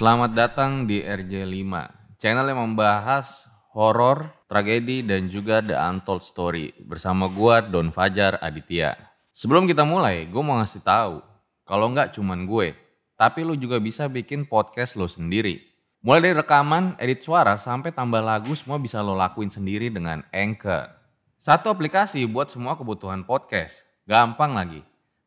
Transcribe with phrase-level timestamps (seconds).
[0.00, 1.68] Selamat datang di RJ5,
[2.16, 3.44] channel yang membahas
[3.76, 8.96] horor, tragedi, dan juga The Untold Story bersama gua Don Fajar Aditya.
[9.36, 11.20] Sebelum kita mulai, gue mau ngasih tahu
[11.68, 12.72] kalau nggak cuman gue,
[13.12, 15.60] tapi lu juga bisa bikin podcast lo sendiri.
[16.00, 20.88] Mulai dari rekaman, edit suara, sampai tambah lagu semua bisa lo lakuin sendiri dengan Anchor.
[21.36, 23.84] Satu aplikasi buat semua kebutuhan podcast.
[24.08, 24.80] Gampang lagi.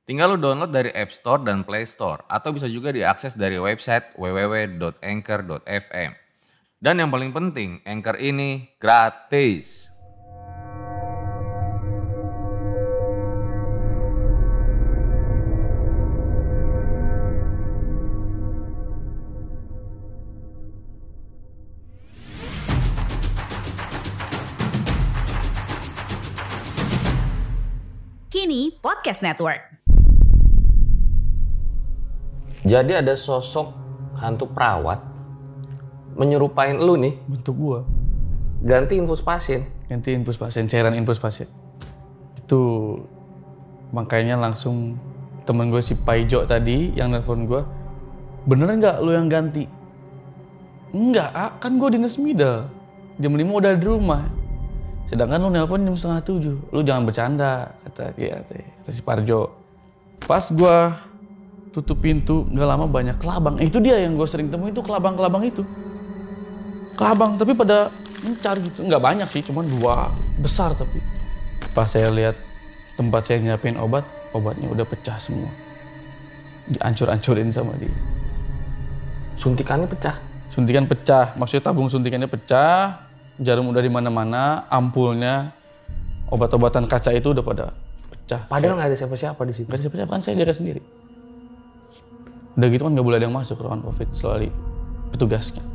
[0.03, 4.19] Tinggal lu download dari App Store dan Play Store atau bisa juga diakses dari website
[4.19, 6.11] www.anchor.fm.
[6.83, 9.87] Dan yang paling penting, Anchor ini gratis.
[28.27, 29.73] Kini Podcast Network.
[32.63, 33.75] Jadi ada sosok
[34.15, 35.03] hantu perawat
[36.15, 37.19] menyerupain lu nih.
[37.27, 37.79] Bentuk gua.
[38.63, 39.67] Ganti infus pasien.
[39.91, 41.45] ganti infus pasien cairan infus pasien.
[42.39, 42.95] Itu
[43.93, 44.97] makanya langsung
[45.43, 47.67] temen gue si Paijo tadi yang nelfon gua
[48.47, 49.67] bener nggak lu yang ganti?
[50.95, 52.65] Enggak ah, kan gue di Nesmida
[53.19, 54.23] jam 5 udah di rumah.
[55.11, 56.57] Sedangkan lu nelpon jam setengah tujuh.
[56.71, 59.51] Lu jangan bercanda kata dia kata si Parjo.
[60.23, 61.03] Pas gua
[61.73, 63.57] tutup pintu nggak lama banyak kelabang.
[63.57, 65.65] Itu dia yang gue sering temui itu kelabang-kelabang itu.
[66.93, 67.89] Kelabang tapi pada
[68.21, 68.85] mencar gitu.
[68.85, 71.01] Nggak banyak sih cuma dua besar tapi.
[71.73, 72.37] Pas saya lihat
[72.93, 74.05] tempat saya nyiapin obat
[74.37, 75.49] obatnya udah pecah semua.
[76.69, 77.91] Diancur-ancurin sama dia.
[79.41, 80.15] Suntikannya pecah.
[80.53, 81.33] suntikan pecah.
[81.33, 83.09] Maksudnya tabung suntikannya pecah.
[83.41, 84.69] Jarum udah di mana-mana.
[84.69, 85.49] Ampulnya
[86.29, 87.65] obat-obatan kaca itu udah pada
[88.13, 88.45] pecah.
[88.45, 89.65] Padahal nggak ada siapa-siapa di situ.
[89.73, 90.11] Gak ada siapa-siapa.
[90.13, 91.02] Kan saya jaga sendiri
[92.53, 94.49] udah gitu kan nggak boleh ada yang masuk ruangan covid selalu
[95.09, 95.72] petugasnya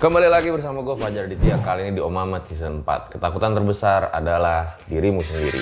[0.00, 3.20] Kembali lagi bersama gue Fajar Ditya kali ini di Omama Season 4.
[3.20, 5.60] Ketakutan terbesar adalah dirimu sendiri.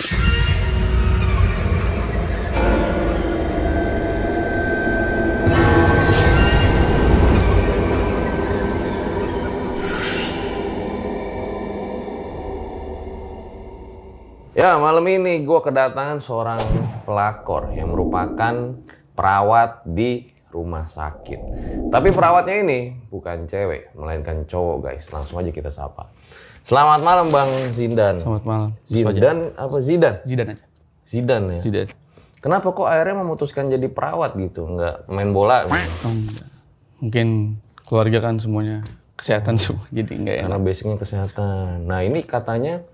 [14.55, 16.63] Ya, malam ini gue kedatangan seorang
[17.03, 18.55] pelakor yang merupakan
[19.19, 21.41] perawat di rumah sakit.
[21.93, 22.79] Tapi perawatnya ini
[23.13, 25.09] bukan cewek, melainkan cowok guys.
[25.13, 26.09] Langsung aja kita sapa.
[26.69, 28.21] Selamat malam Bang Zindan.
[28.21, 30.15] selamat malam Zindan apa Zidan?
[30.21, 30.65] Zidan aja
[31.09, 31.61] Zidan ya.
[31.65, 31.89] Zidan
[32.39, 34.69] Kenapa kok akhirnya memutuskan jadi perawat gitu?
[34.69, 35.67] Nggak main bola?
[35.67, 36.07] gitu?
[36.07, 36.49] Oh, enggak.
[37.03, 37.29] Mungkin
[37.83, 38.87] keluarga kan semuanya
[39.19, 40.47] kesehatan semua, jadi enggak enak.
[40.47, 41.89] Karena basicnya kesehatan.
[41.89, 42.87] Nah ini katanya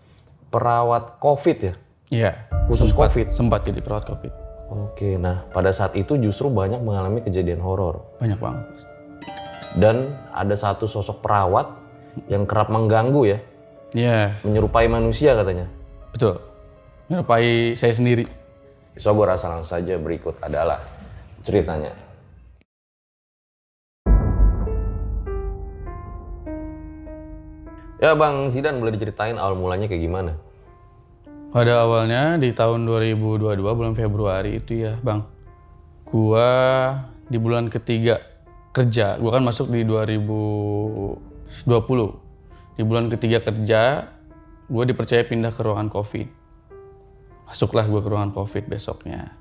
[0.48, 1.74] perawat COVID ya?
[2.08, 2.30] Iya.
[2.70, 3.26] Khusus sempat, COVID?
[3.28, 4.43] Sempat jadi perawat COVID.
[4.74, 8.02] Oke, nah pada saat itu justru banyak mengalami kejadian horor.
[8.18, 8.66] Banyak banget.
[9.78, 11.70] Dan ada satu sosok perawat
[12.26, 13.38] yang kerap mengganggu ya,
[13.94, 15.70] Iya, menyerupai manusia katanya.
[16.10, 16.42] betul.
[17.06, 18.26] Menyerupai saya sendiri.
[18.98, 20.82] So gue rasa langsung saja berikut adalah
[21.46, 21.94] ceritanya.
[28.02, 30.36] Ya Bang Zidan boleh diceritain awal mulanya kayak gimana?
[31.54, 35.22] Pada awalnya di tahun 2022 bulan Februari itu ya, Bang.
[36.02, 36.50] Gua
[37.30, 38.18] di bulan ketiga
[38.74, 39.14] kerja.
[39.22, 41.14] Gua kan masuk di 2020.
[42.74, 44.10] Di bulan ketiga kerja,
[44.66, 46.26] gue dipercaya pindah ke ruangan COVID.
[47.46, 49.38] Masuklah gue ke ruangan COVID besoknya.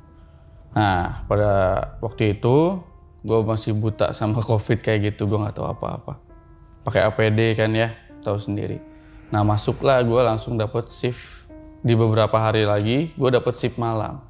[0.77, 1.51] Nah, pada
[1.97, 2.77] waktu itu
[3.25, 6.21] gue masih buta sama COVID kayak gitu, gue nggak tahu apa-apa.
[6.85, 7.89] Pakai APD kan ya,
[8.21, 8.77] tahu sendiri.
[9.33, 11.42] Nah, masuklah gue langsung dapet shift
[11.83, 14.23] di beberapa hari lagi, gue dapet shift malam.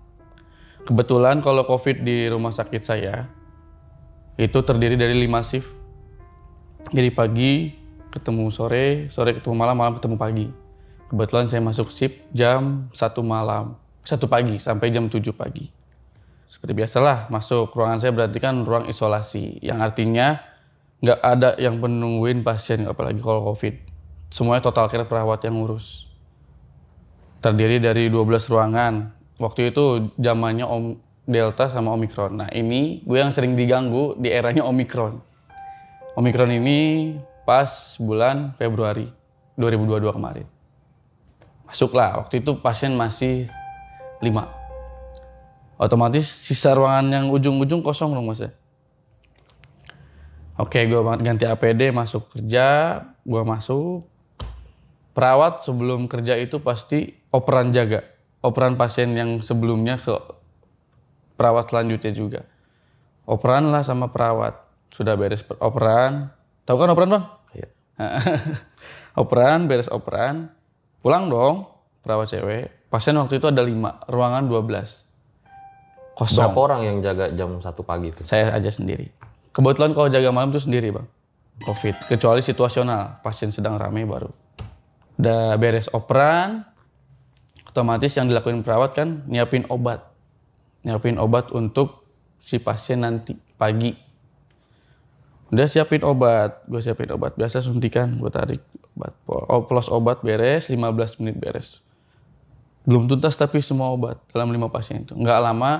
[0.84, 3.30] Kebetulan kalau COVID di rumah sakit saya
[4.36, 5.70] itu terdiri dari 5 shift.
[6.90, 7.72] Jadi pagi
[8.10, 10.48] ketemu sore, sore ketemu malam, malam ketemu pagi.
[11.08, 15.70] Kebetulan saya masuk shift jam 1 malam, 1 pagi sampai jam 7 pagi.
[16.50, 20.42] Seperti biasalah, masuk ruangan saya berarti kan ruang isolasi, yang artinya
[21.02, 23.94] nggak ada yang menungguin pasien, apalagi kalau COVID.
[24.34, 26.13] Semuanya total care perawat yang ngurus.
[27.44, 29.12] Terdiri dari 12 ruangan.
[29.36, 30.96] Waktu itu zamannya Om
[31.28, 32.40] Delta sama Omikron.
[32.40, 35.20] Nah ini gue yang sering diganggu di eranya Omikron.
[36.16, 36.80] Omikron ini
[37.44, 39.12] pas bulan Februari
[39.60, 40.48] 2022 kemarin.
[41.68, 43.52] Masuklah, waktu itu pasien masih
[44.24, 44.48] lima.
[45.76, 48.56] Otomatis sisa ruangan yang ujung-ujung kosong dong mas ya.
[50.54, 54.06] Oke, gue ganti APD masuk kerja, gue masuk.
[55.14, 58.02] Perawat sebelum kerja itu pasti operan jaga,
[58.42, 60.14] operan pasien yang sebelumnya ke
[61.38, 62.42] perawat selanjutnya juga.
[63.30, 64.58] Operan lah sama perawat,
[64.90, 66.34] sudah beres operan.
[66.66, 67.26] Tahu kan operan bang?
[67.54, 67.70] Iya.
[69.22, 70.50] operan, beres operan,
[71.06, 71.70] pulang dong
[72.02, 72.90] perawat cewek.
[72.92, 75.14] Pasien waktu itu ada lima, ruangan 12.
[76.14, 76.46] Kosong.
[76.46, 78.22] Berapa orang yang jaga jam satu pagi itu?
[78.22, 79.10] Saya aja sendiri.
[79.50, 81.08] Kebetulan kalau jaga malam itu sendiri bang.
[81.66, 82.10] Covid.
[82.10, 83.22] Kecuali situasional.
[83.26, 84.43] Pasien sedang ramai baru.
[85.18, 86.66] Udah beres operan.
[87.70, 90.06] Otomatis yang dilakuin perawat kan nyiapin obat.
[90.86, 92.06] Nyiapin obat untuk
[92.38, 93.96] si pasien nanti pagi.
[95.54, 96.66] Udah siapin obat.
[96.66, 97.38] Gue siapin obat.
[97.38, 98.18] Biasa suntikan.
[98.18, 98.62] Gue tarik
[98.98, 99.14] obat.
[99.30, 100.70] Oplos obat beres.
[100.70, 101.82] 15 menit beres.
[102.84, 105.16] Belum tuntas tapi semua obat dalam lima pasien itu.
[105.16, 105.72] Nggak lama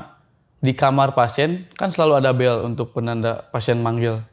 [0.64, 4.24] di kamar pasien kan selalu ada bel untuk penanda pasien manggil.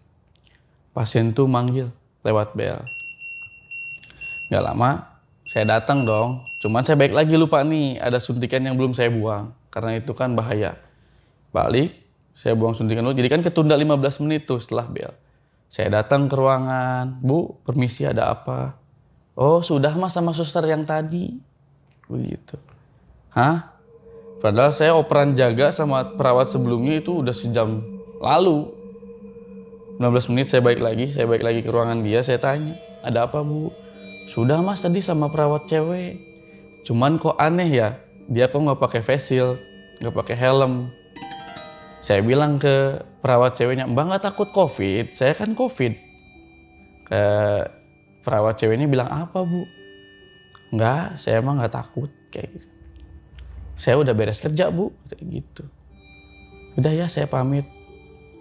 [0.94, 1.90] Pasien tuh manggil
[2.22, 2.78] lewat bel.
[4.50, 5.10] Gak lama
[5.50, 6.46] saya datang dong.
[6.62, 9.50] Cuman saya baik lagi lupa nih ada suntikan yang belum saya buang.
[9.66, 10.78] Karena itu kan bahaya.
[11.50, 11.90] Balik,
[12.30, 13.18] saya buang suntikan dulu.
[13.18, 15.10] Jadi kan ketunda 15 menit tuh setelah bel.
[15.66, 17.18] Saya datang ke ruangan.
[17.18, 18.78] Bu, permisi ada apa?
[19.34, 21.34] Oh sudah mas sama suster yang tadi.
[22.06, 22.54] Begitu.
[23.34, 23.74] Hah?
[24.38, 27.82] Padahal saya operan jaga sama perawat sebelumnya itu udah sejam
[28.22, 28.70] lalu.
[29.98, 32.72] 15 menit saya balik lagi, saya balik lagi ke ruangan dia, saya tanya,
[33.04, 33.89] ada apa bu?
[34.26, 36.20] Sudah mas tadi sama perawat cewek.
[36.84, 39.56] Cuman kok aneh ya, dia kok nggak pakai face shield,
[40.00, 40.92] nggak pakai helm.
[42.00, 45.92] Saya bilang ke perawat ceweknya, mbak nggak takut covid, saya kan covid.
[47.04, 47.22] Ke
[48.24, 49.68] perawat ceweknya bilang apa bu?
[50.72, 52.70] Enggak, saya emang nggak takut kayak gitu
[53.80, 55.64] saya udah beres kerja bu kayak gitu
[56.76, 57.64] udah ya saya pamit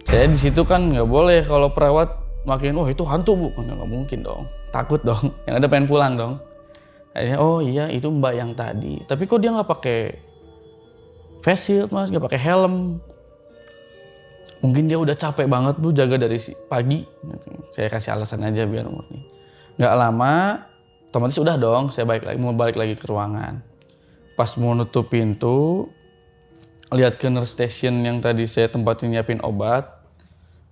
[0.04, 2.12] saya di situ kan nggak boleh kalau perawat
[2.44, 5.34] makin oh itu hantu bu nggak mungkin dong takut dong.
[5.46, 6.34] Yang ada pengen pulang dong.
[7.10, 9.02] Akhirnya oh iya itu mbak yang tadi.
[9.02, 10.00] Tapi kok dia nggak pakai
[11.42, 12.06] face shield mas?
[12.06, 13.02] Nggak pakai helm?
[14.62, 16.38] Mungkin dia udah capek banget bu jaga dari
[16.70, 17.02] pagi.
[17.74, 19.40] Saya kasih alasan aja biar murni
[19.80, 20.60] nggak lama
[21.08, 23.64] otomatis udah dong saya balik lagi mau balik lagi ke ruangan.
[24.36, 25.88] Pas mau nutup pintu
[26.92, 29.88] lihat ke nurse station yang tadi saya tempatin nyiapin obat.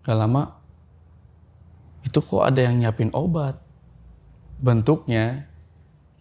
[0.05, 0.61] Gak lama
[2.05, 3.56] itu kok ada yang nyiapin obat
[4.59, 5.47] bentuknya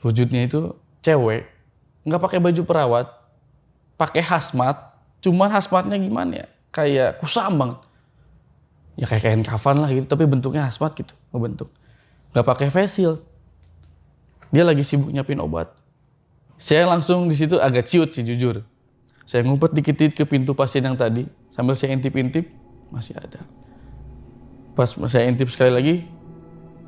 [0.05, 1.49] wujudnya itu cewek
[2.05, 3.07] nggak pakai baju perawat
[3.97, 4.77] pakai hazmat
[5.19, 6.47] cuman hazmatnya gimana ya?
[6.69, 7.79] Kayak kusam banget
[8.97, 11.69] ya kayak kain kafan lah gitu tapi bentuknya hazmat gitu ngebentuk.
[12.33, 13.19] Nggak pakai face shield.
[14.53, 15.73] Dia lagi sibuk nyiapin obat.
[16.57, 18.65] Saya langsung di situ agak ciut sih jujur.
[19.27, 22.47] Saya ngumpet dikit-dikit ke pintu pasien yang tadi, sambil saya intip-intip,
[22.87, 23.43] masih ada.
[24.71, 25.95] Pas saya intip sekali lagi,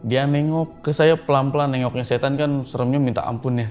[0.04, 3.70] dia nengok ke saya pelan-pelan, nengoknya setan kan seremnya minta ampun ya.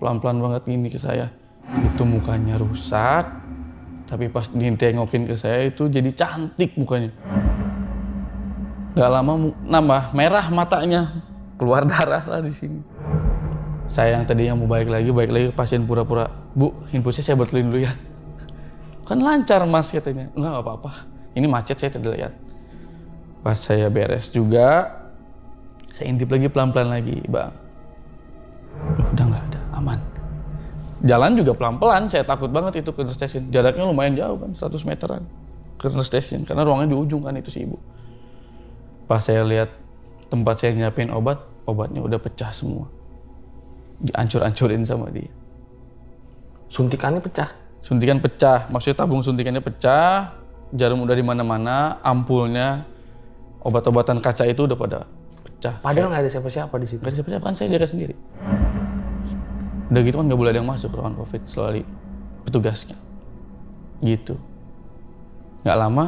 [0.00, 1.30] Pelan-pelan banget ini ke saya.
[1.82, 3.28] Itu mukanya rusak,
[4.08, 7.12] tapi pas ditengokin ke saya itu jadi cantik mukanya.
[8.92, 11.24] Gak lama nambah merah matanya,
[11.56, 12.92] keluar darah lah di sini
[13.92, 16.24] saya yang tadi yang mau balik lagi, balik lagi pasien pura-pura,
[16.56, 17.92] Bu, infusnya saya betulin dulu ya.
[19.04, 20.32] Kan lancar mas katanya.
[20.32, 21.04] Enggak apa-apa,
[21.36, 22.32] ini macet saya tidak lihat.
[23.44, 25.01] Pas saya beres juga,
[25.92, 27.52] saya intip lagi pelan-pelan lagi, Bang.
[29.12, 29.98] Udah nggak ada, aman.
[31.04, 33.52] Jalan juga pelan-pelan, saya takut banget itu ke station.
[33.52, 35.22] Jaraknya lumayan jauh kan, 100 meteran
[35.76, 36.48] ke station.
[36.48, 37.76] Karena ruangnya di ujung kan itu si ibu.
[39.04, 39.68] Pas saya lihat
[40.32, 42.88] tempat saya nyiapin obat, obatnya udah pecah semua
[44.02, 45.30] diancur-ancurin sama dia.
[46.72, 47.50] Suntikannya pecah.
[47.82, 50.38] Suntikan pecah, maksudnya tabung suntikannya pecah,
[50.70, 52.86] jarum udah di mana-mana, ampulnya,
[53.58, 55.00] obat-obatan kaca itu udah pada
[55.62, 55.78] pecah.
[55.78, 56.98] Padahal nggak ada siapa-siapa di situ.
[56.98, 58.14] Nggak ada siapa-siapa kan saya jaga sendiri.
[59.94, 61.86] Udah gitu kan nggak boleh ada yang masuk ruangan covid selalu
[62.42, 62.98] petugasnya.
[64.02, 64.34] Gitu.
[65.62, 66.04] Nggak lama,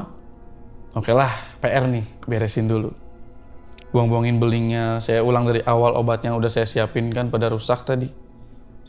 [0.98, 1.30] oke lah
[1.62, 2.90] PR nih beresin dulu
[3.94, 8.10] buang-buangin belingnya saya ulang dari awal obatnya udah saya siapin kan pada rusak tadi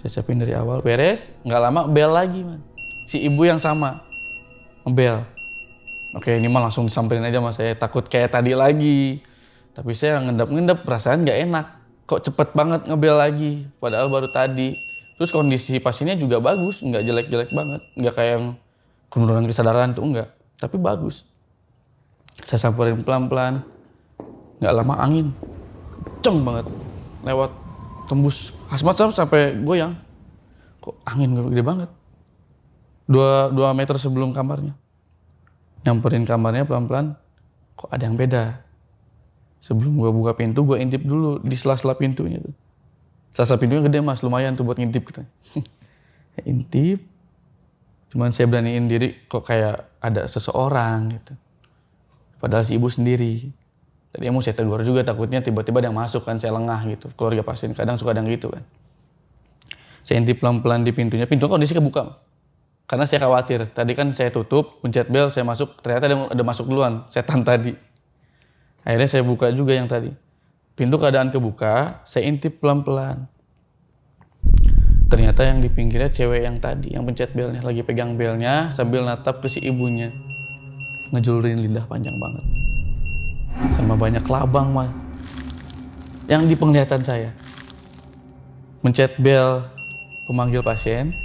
[0.02, 2.58] saya siapin dari awal beres nggak lama bel lagi man
[3.06, 4.02] si ibu yang sama
[4.82, 5.22] bel
[6.18, 9.22] oke ini mah langsung disamperin aja mas saya takut kayak tadi lagi
[9.76, 11.66] tapi saya ngendap-ngendap perasaan nggak enak.
[12.08, 14.80] Kok cepet banget ngebel lagi padahal baru tadi.
[15.20, 17.82] Terus kondisi pasiennya juga bagus nggak jelek-jelek banget.
[18.00, 18.46] Nggak kayak yang
[19.12, 21.28] penurunan kesadaran tuh enggak tapi bagus.
[22.48, 23.60] Saya samperin pelan-pelan.
[24.64, 25.36] Nggak lama angin.
[26.24, 26.66] Kenceng banget.
[27.28, 27.52] Lewat
[28.08, 29.92] tembus hazmat sampai goyang.
[30.80, 31.90] Kok angin gede banget?
[33.06, 34.74] Dua, dua meter sebelum kamarnya.
[35.86, 37.14] Nyamperin kamarnya pelan-pelan,
[37.78, 38.65] kok ada yang beda.
[39.66, 42.54] Sebelum gue buka pintu, gue intip dulu di sela-sela pintunya tuh.
[43.34, 45.26] Sela-sela pintunya gede mas, lumayan tuh buat ngintip gitu.
[46.54, 47.02] intip,
[48.14, 51.34] cuman saya beraniin diri kok kayak ada seseorang gitu.
[52.38, 53.50] Padahal si ibu sendiri.
[54.14, 57.10] Tadi mau saya tegur juga takutnya tiba-tiba ada yang masuk kan saya lengah gitu.
[57.18, 58.62] Keluarga pasien kadang suka ada yang gitu kan.
[60.06, 61.26] Saya intip pelan-pelan di pintunya.
[61.26, 62.22] Pintu kondisi kebuka.
[62.86, 63.66] Karena saya khawatir.
[63.74, 65.82] Tadi kan saya tutup, pencet bel, saya masuk.
[65.82, 67.02] Ternyata ada, ada masuk duluan.
[67.10, 67.74] Setan tadi.
[68.86, 70.14] Akhirnya saya buka juga yang tadi.
[70.78, 73.26] Pintu keadaan kebuka, saya intip pelan-pelan.
[75.10, 77.66] Ternyata yang di pinggirnya cewek yang tadi, yang pencet belnya.
[77.66, 80.14] Lagi pegang belnya sambil natap ke si ibunya.
[81.10, 82.46] Ngejulurin lidah panjang banget.
[83.74, 84.92] Sama banyak labang mah.
[86.30, 87.32] Yang di penglihatan saya.
[88.86, 89.66] Mencet bel
[90.30, 91.16] pemanggil pasien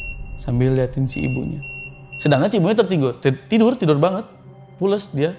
[0.41, 1.61] sambil liatin si ibunya.
[2.17, 4.25] Sedangkan si ibunya tertidur, tidur, tidur banget.
[4.81, 5.37] Pules dia.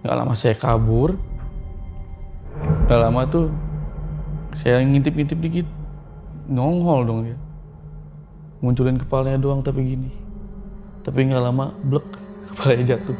[0.00, 1.20] Gak lama saya kabur.
[2.88, 3.52] Gak lama tuh
[4.56, 5.68] saya ngintip-ngintip dikit.
[6.48, 7.38] Nongol dong dia.
[8.64, 10.10] Munculin kepalanya doang tapi gini.
[11.04, 12.04] Tapi gak lama blek
[12.52, 13.18] kepalanya jatuh.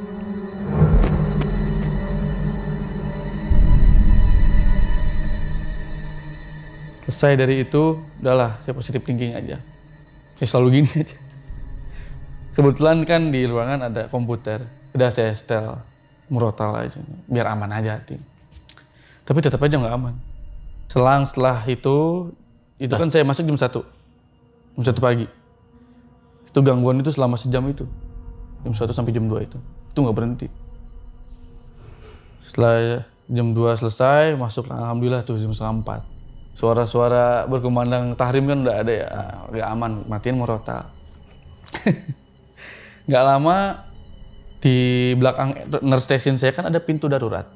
[7.10, 9.60] Selesai dari itu, udahlah saya positif thinking aja.
[10.40, 11.16] Saya selalu gini aja.
[12.56, 14.64] Kebetulan kan di ruangan ada komputer.
[14.96, 15.90] Udah saya setel
[16.30, 17.02] murotal aja.
[17.26, 18.16] Biar aman aja hati.
[19.26, 20.14] Tapi tetap aja nggak aman.
[20.88, 22.30] Selang setelah itu,
[22.80, 23.84] itu kan saya masuk jam satu,
[24.78, 25.26] Jam satu pagi.
[26.46, 27.86] Itu gangguan itu selama sejam itu.
[28.66, 29.58] Jam satu sampai jam 2 itu.
[29.90, 30.48] Itu nggak berhenti.
[32.42, 36.20] Setelah jam 2 selesai, masuk alhamdulillah tuh jam setengah 4
[36.60, 39.08] suara-suara berkumandang tahrim kan udah ada ya
[39.48, 40.92] udah aman matiin murotal
[43.08, 43.88] nggak lama
[44.60, 44.76] di
[45.16, 47.48] belakang nurse station saya kan ada pintu darurat.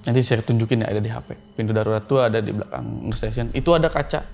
[0.00, 3.48] Nanti saya tunjukin ya ada di HP pintu darurat tuh ada di belakang nurse station.
[3.56, 4.28] Itu ada kaca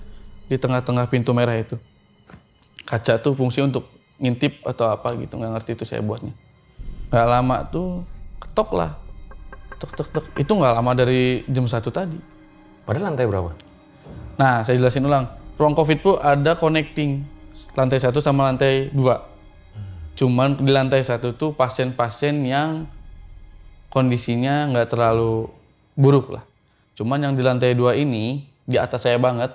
[0.47, 1.79] di tengah-tengah pintu merah itu.
[2.87, 3.87] Kaca tuh fungsi untuk
[4.19, 5.39] ngintip atau apa gitu.
[5.39, 6.35] Nggak ngerti itu saya buatnya.
[7.07, 8.03] Nggak lama tuh
[8.43, 8.91] ketok lah.
[9.79, 10.25] Tek tek tek.
[10.35, 12.19] Itu nggak lama dari jam satu tadi.
[12.87, 13.51] Padahal lantai berapa?
[14.39, 15.27] Nah, saya jelasin ulang.
[15.59, 17.25] Ruang COVID itu ada connecting.
[17.75, 19.36] Lantai satu sama lantai dua.
[20.17, 22.89] Cuman di lantai satu tuh pasien-pasien yang
[23.93, 25.45] kondisinya nggak terlalu
[25.93, 26.43] buruk lah.
[26.97, 29.53] Cuman yang di lantai dua ini di atas saya banget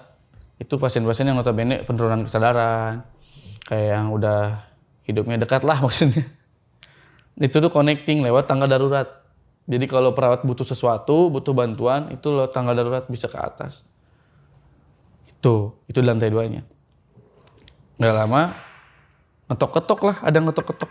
[0.62, 3.02] itu pasien-pasien yang notabene penurunan kesadaran,
[3.66, 4.62] kayak yang udah
[5.02, 6.22] hidupnya dekat lah maksudnya.
[7.34, 9.10] Itu tuh connecting lewat tangga darurat.
[9.66, 13.82] Jadi kalau perawat butuh sesuatu, butuh bantuan, itu lewat tangga darurat bisa ke atas.
[15.42, 16.62] Tuh, itu di lantai duanya.
[17.98, 18.54] Gak lama,
[19.50, 20.90] ngetok-ketok lah, ada ngetok-ketok.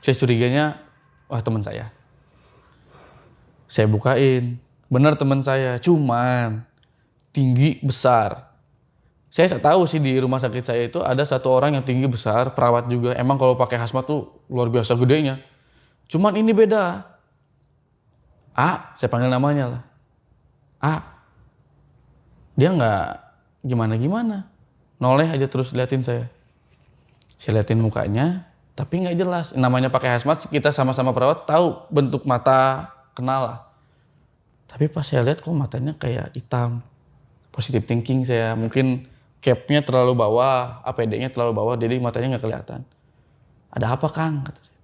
[0.00, 0.64] Saya curiganya,
[1.26, 1.90] wah teman saya.
[3.70, 4.58] Saya bukain,
[4.90, 6.66] benar teman saya, cuman
[7.30, 8.50] tinggi besar.
[9.30, 12.90] Saya tahu sih di rumah sakit saya itu ada satu orang yang tinggi besar, perawat
[12.90, 13.14] juga.
[13.14, 15.38] Emang kalau pakai hazmat tuh luar biasa gedenya.
[16.10, 17.06] Cuman ini beda.
[18.50, 19.82] A, saya panggil namanya lah.
[20.82, 21.20] A,
[22.60, 23.06] dia nggak
[23.64, 24.36] gimana gimana
[25.00, 26.28] noleh aja terus liatin saya
[27.40, 29.46] saya liatin mukanya tapi nggak jelas.
[29.56, 33.58] Namanya pakai hazmat kita sama-sama perawat tahu bentuk mata kenal lah.
[34.68, 36.84] Tapi pas saya lihat kok matanya kayak hitam.
[37.48, 38.52] Positive thinking saya.
[38.56, 39.08] Mungkin
[39.44, 42.80] capnya terlalu bawah APD-nya terlalu bawah jadi matanya nggak kelihatan.
[43.72, 44.44] Ada apa kang?
[44.44, 44.80] Kata saya.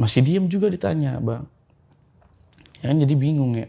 [0.00, 1.44] Masih diem juga ditanya bang.
[2.80, 3.68] Ya kan jadi bingung ya.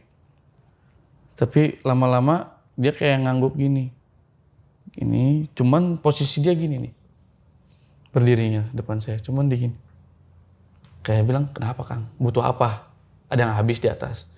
[1.36, 3.92] Tapi lama-lama dia kayak ngangguk gini.
[4.96, 7.01] Ini cuman posisi dia gini nih
[8.12, 9.18] berdirinya depan saya.
[9.20, 9.78] Cuman di gini.
[11.02, 12.04] Kayak bilang kenapa kang?
[12.22, 12.92] Butuh apa?
[13.32, 14.30] Ada yang habis di atas.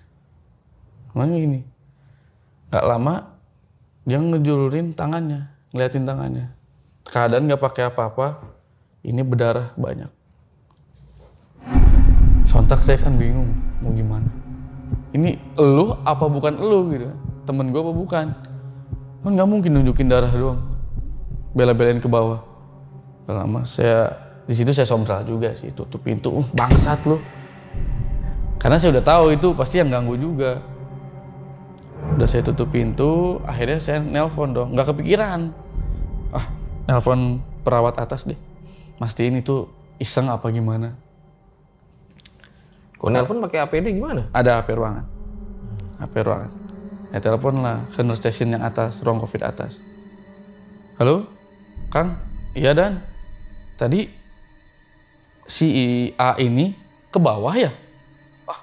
[1.12, 1.60] Makanya gini.
[2.70, 3.14] Nggak lama
[4.04, 6.46] dia ngejulurin tangannya ngeliatin tangannya.
[7.10, 8.40] Keadaan nggak pakai apa-apa
[9.02, 10.08] ini berdarah banyak.
[12.46, 13.50] Sontak saya kan bingung
[13.82, 14.30] mau gimana?
[15.10, 17.10] Ini elu apa bukan elu gitu?
[17.44, 18.26] Temen gue apa bukan?
[19.26, 20.62] Kan nggak mungkin nunjukin darah doang.
[21.52, 22.38] Bela-belain ke bawah.
[22.38, 22.53] Gak
[23.32, 24.12] lama saya
[24.44, 26.44] di situ saya sombral juga sih tutup pintu.
[26.44, 27.16] Uh, bangsat lo
[28.60, 30.60] karena saya udah tahu itu pasti yang ganggu juga.
[32.16, 34.72] Udah saya tutup pintu akhirnya saya nelpon dong.
[34.72, 35.52] Nggak kepikiran.
[36.32, 36.48] Ah
[36.88, 38.36] nelpon perawat atas deh.
[39.00, 39.68] Mastiin itu
[40.00, 40.96] iseng apa gimana.
[42.96, 44.32] Kok nelpon pakai APD gimana?
[44.32, 45.04] Ada HP ruangan.
[46.00, 46.50] HP ruangan.
[47.12, 49.78] Ya telepon lah ke nurse station yang atas ruang covid atas.
[50.96, 51.28] Halo?
[51.92, 52.16] Kang?
[52.56, 53.04] Iya dan
[53.74, 54.08] tadi
[55.44, 55.68] si
[56.16, 56.72] A ini
[57.12, 57.70] ke bawah ya?
[58.48, 58.60] Ah,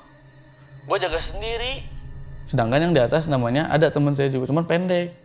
[0.88, 1.86] gue jaga sendiri.
[2.50, 5.16] Sedangkan yang di atas namanya ada teman saya juga, cuman pendek.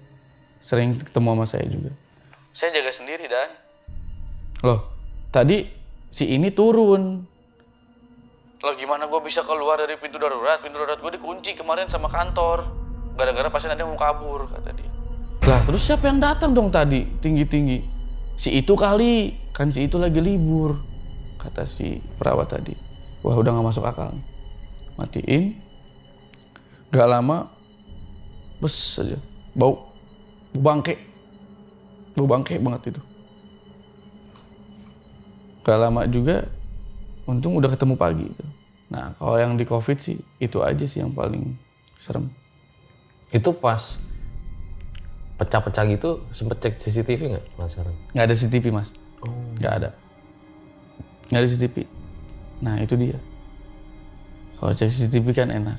[0.63, 1.91] Sering ketemu sama saya juga.
[2.55, 3.51] Saya jaga sendiri dan
[4.65, 4.89] loh
[5.29, 5.69] tadi
[6.09, 7.23] si ini turun.
[8.65, 10.59] Loh gimana gue bisa keluar dari pintu darurat?
[10.65, 12.67] Pintu darurat gue dikunci kemarin sama kantor.
[13.17, 14.91] Gara-gara pasien ada yang mau kabur kata dia.
[15.47, 17.96] Lah terus siapa yang datang dong tadi tinggi-tinggi?
[18.37, 20.77] Si itu kali, kan si itu lagi libur.
[21.41, 22.77] Kata si perawat tadi.
[23.25, 24.13] Wah udah gak masuk akal.
[25.01, 25.57] Matiin.
[26.93, 27.49] Gak lama,
[28.61, 29.19] bes aja.
[29.57, 29.89] Bau,
[30.53, 31.01] bau bangke.
[32.17, 33.03] Bau bangke banget itu.
[35.65, 36.47] Gak lama juga,
[37.27, 38.29] untung udah ketemu pagi.
[38.29, 38.47] Itu.
[38.93, 41.59] Nah kalau yang di covid sih, itu aja sih yang paling
[41.99, 42.31] serem.
[43.35, 43.99] Itu pas
[45.37, 47.95] pecah-pecah gitu sempet cek CCTV nggak penasaran?
[48.17, 48.91] Nggak ada CCTV mas.
[49.61, 49.91] Nggak ada.
[51.29, 51.77] Nggak ada CCTV.
[52.65, 53.19] Nah itu dia.
[54.57, 55.79] Kalau cek CCTV kan enak.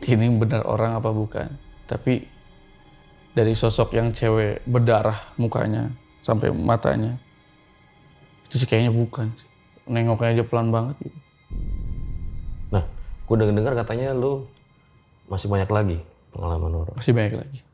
[0.00, 1.48] Ini benar orang apa bukan.
[1.84, 2.24] Tapi
[3.36, 5.92] dari sosok yang cewek berdarah mukanya
[6.24, 7.20] sampai matanya.
[8.48, 9.28] Itu sih kayaknya bukan.
[9.84, 11.18] Nengoknya aja pelan banget gitu.
[12.72, 12.82] Nah,
[13.28, 14.48] gue dengar katanya lu
[15.28, 15.98] masih banyak lagi
[16.32, 16.94] pengalaman horor.
[16.96, 17.65] Masih banyak lagi.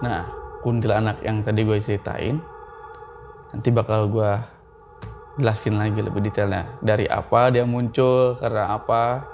[0.00, 0.24] Nah,
[0.64, 2.40] kuntilanak yang tadi gue ceritain,
[3.52, 4.30] nanti bakal gue
[5.40, 6.68] jelasin lagi lebih detailnya.
[6.80, 9.24] Dari apa dia muncul, karena apa.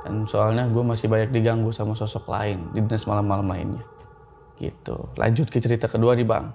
[0.00, 3.84] Dan soalnya gue masih banyak diganggu sama sosok lain di dinas malam-malam lainnya.
[4.56, 4.96] Gitu.
[5.20, 6.48] Lanjut ke cerita kedua nih bang.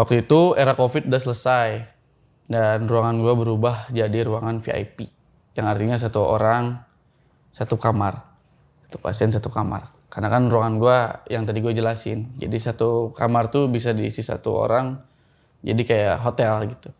[0.00, 1.68] Waktu itu era COVID udah selesai
[2.48, 5.12] dan ruangan gue berubah jadi ruangan VIP
[5.52, 6.80] yang artinya satu orang
[7.52, 8.24] satu kamar,
[8.88, 9.91] satu pasien satu kamar.
[10.12, 10.98] Karena kan ruangan gue
[11.32, 15.00] yang tadi gue jelasin, jadi satu kamar tuh bisa diisi satu orang,
[15.64, 16.90] jadi kayak hotel gitu.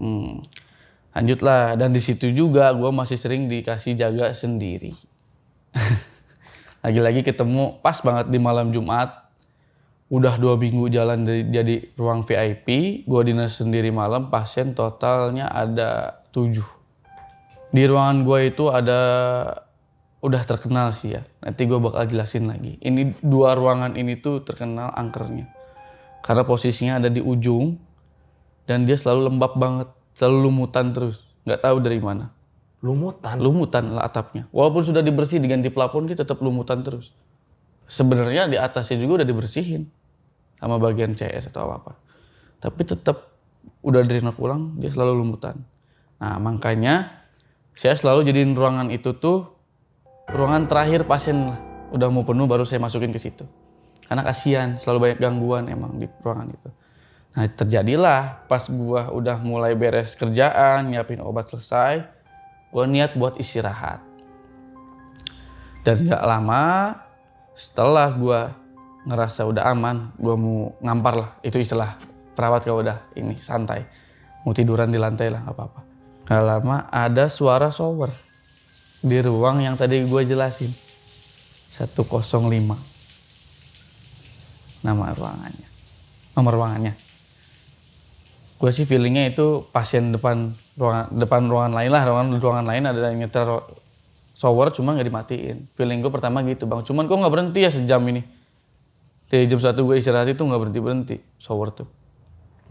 [0.00, 0.40] Hmm.
[1.12, 4.96] Lanjutlah dan di situ juga gue masih sering dikasih jaga sendiri.
[6.84, 9.22] Lagi-lagi ketemu pas banget di malam Jumat
[10.12, 16.20] udah dua minggu jalan dari jadi ruang VIP, gua dinas sendiri malam, pasien totalnya ada
[16.36, 16.68] tujuh.
[17.72, 19.00] Di ruangan gua itu ada
[20.22, 21.26] udah terkenal sih ya.
[21.42, 22.78] Nanti gua bakal jelasin lagi.
[22.78, 25.50] Ini dua ruangan ini tuh terkenal angkernya.
[26.22, 27.74] Karena posisinya ada di ujung
[28.64, 31.26] dan dia selalu lembab banget, selalu lumutan terus.
[31.42, 32.30] nggak tahu dari mana.
[32.86, 33.42] Lumutan.
[33.42, 34.46] Lumutan lah atapnya.
[34.54, 37.10] Walaupun sudah dibersih diganti plafon dia tetap lumutan terus.
[37.90, 39.90] Sebenarnya di atasnya juga udah dibersihin
[40.62, 41.92] sama bagian CS atau apa apa.
[42.62, 43.34] Tapi tetap
[43.82, 45.58] udah direnov ulang dia selalu lumutan.
[46.22, 47.26] Nah makanya
[47.74, 49.51] saya selalu jadiin ruangan itu tuh
[50.30, 51.58] ruangan terakhir pasien lah.
[51.92, 53.44] Udah mau penuh baru saya masukin ke situ.
[54.06, 56.70] Karena kasihan selalu banyak gangguan emang di ruangan itu.
[57.32, 62.04] Nah terjadilah pas gua udah mulai beres kerjaan, nyiapin obat selesai,
[62.68, 64.04] gua niat buat istirahat.
[65.82, 66.64] Dan nggak lama
[67.56, 68.52] setelah gua
[69.08, 71.30] ngerasa udah aman, gua mau ngampar lah.
[71.40, 71.96] Itu istilah
[72.36, 73.84] perawat kalau udah ini santai.
[74.44, 75.80] Mau tiduran di lantai lah, apa-apa.
[76.26, 78.10] Gak lama ada suara shower
[79.02, 80.70] di ruang yang tadi gue jelasin.
[81.76, 82.06] 105.
[84.82, 85.68] Nama ruangannya.
[86.38, 86.94] Nomor ruangannya.
[88.62, 93.10] Gue sih feelingnya itu pasien depan ruangan depan ruangan lain lah, ruangan ruangan lain ada
[93.10, 93.58] yang nyetel
[94.38, 95.66] shower cuma nggak dimatiin.
[95.74, 96.86] Feeling gue pertama gitu bang.
[96.86, 98.22] Cuman kok nggak berhenti ya sejam ini.
[99.26, 102.02] Dari jam satu gue istirahat itu nggak berhenti berhenti shower tuh.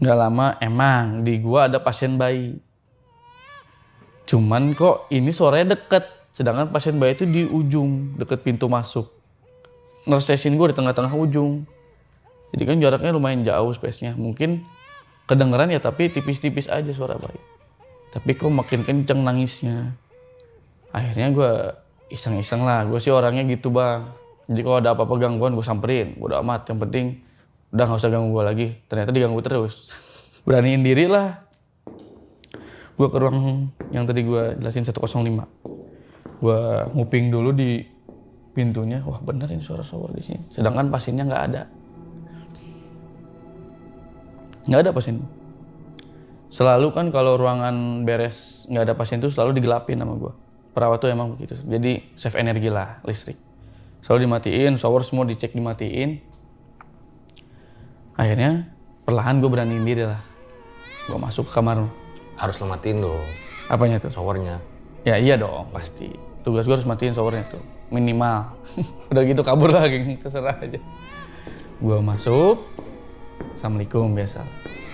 [0.02, 2.58] Nggak lama emang di gua ada pasien bayi.
[4.26, 6.21] Cuman kok ini suaranya deket.
[6.32, 9.12] Sedangkan pasien bayi itu di ujung, deket pintu masuk.
[10.08, 11.68] Nurse station gue di tengah-tengah ujung.
[12.56, 14.16] Jadi kan jaraknya lumayan jauh space-nya.
[14.16, 14.64] Mungkin
[15.28, 17.38] kedengeran ya tapi tipis-tipis aja suara bayi.
[18.12, 19.92] Tapi kok makin kenceng nangisnya.
[20.92, 21.52] Akhirnya gue
[22.12, 22.84] iseng-iseng lah.
[22.88, 24.04] Gue sih orangnya gitu bang.
[24.48, 26.16] Jadi kalau ada apa-apa gangguan gue samperin.
[26.20, 26.68] Udah amat.
[26.68, 27.06] Yang penting
[27.72, 28.68] udah nggak usah ganggu gue lagi.
[28.88, 29.92] Ternyata diganggu terus.
[30.48, 31.52] Beraniin diri lah
[33.02, 35.71] gue ke ruang yang tadi gue jelasin 105
[36.42, 36.60] gue
[36.98, 37.78] nguping dulu di
[38.52, 38.98] pintunya.
[39.06, 40.42] Wah bener ini suara shower di sini.
[40.50, 41.62] Sedangkan pasiennya nggak ada.
[44.66, 45.16] Nggak ada pasien
[46.52, 50.32] selalu kan kalau ruangan beres nggak ada pasien tuh selalu digelapin sama gue
[50.72, 51.56] perawat tuh emang begitu.
[51.64, 53.36] Jadi save energi lah listrik.
[54.02, 56.18] Selalu dimatiin shower semua dicek dimatiin.
[58.16, 58.72] Akhirnya
[59.04, 60.20] perlahan gue beraniin diri lah.
[61.06, 61.86] Gue masuk ke kamar.
[62.40, 63.24] Harus lematin dong.
[63.68, 64.10] Apanya tuh?
[64.10, 64.58] Showernya.
[65.04, 66.31] Ya iya dong pasti.
[66.42, 68.56] Tugas gue harus matiin showernya tuh minimal.
[69.12, 70.80] Udah gitu kabur lagi terserah aja.
[71.78, 72.62] Gue masuk
[73.54, 74.40] assalamualaikum biasa.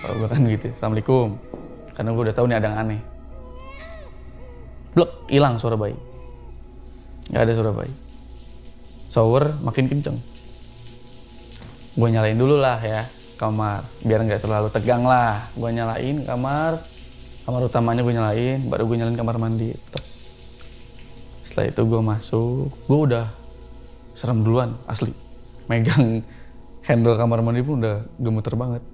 [0.03, 1.27] Kalau gue kan gitu assalamualaikum.
[1.95, 3.01] Karena gue udah tahu nih ada yang aneh.
[4.95, 5.95] Blok hilang suara bayi.
[7.27, 7.93] Nggak ada suara bayi.
[9.11, 10.17] Shower makin kenceng.
[11.99, 13.03] Gue nyalain dulu lah ya
[13.35, 13.83] kamar.
[14.01, 15.43] Biar nggak terlalu tegang lah.
[15.59, 16.79] Gue nyalain kamar.
[17.43, 19.75] Kamar utamanya gue nyalain baru gue nyalain kamar mandi.
[19.75, 20.18] Tek.
[21.49, 23.25] Setelah itu gue masuk gue udah
[24.13, 25.09] serem duluan asli.
[25.65, 26.21] Megang
[26.85, 28.85] handle kamar mandi pun udah gemeter banget.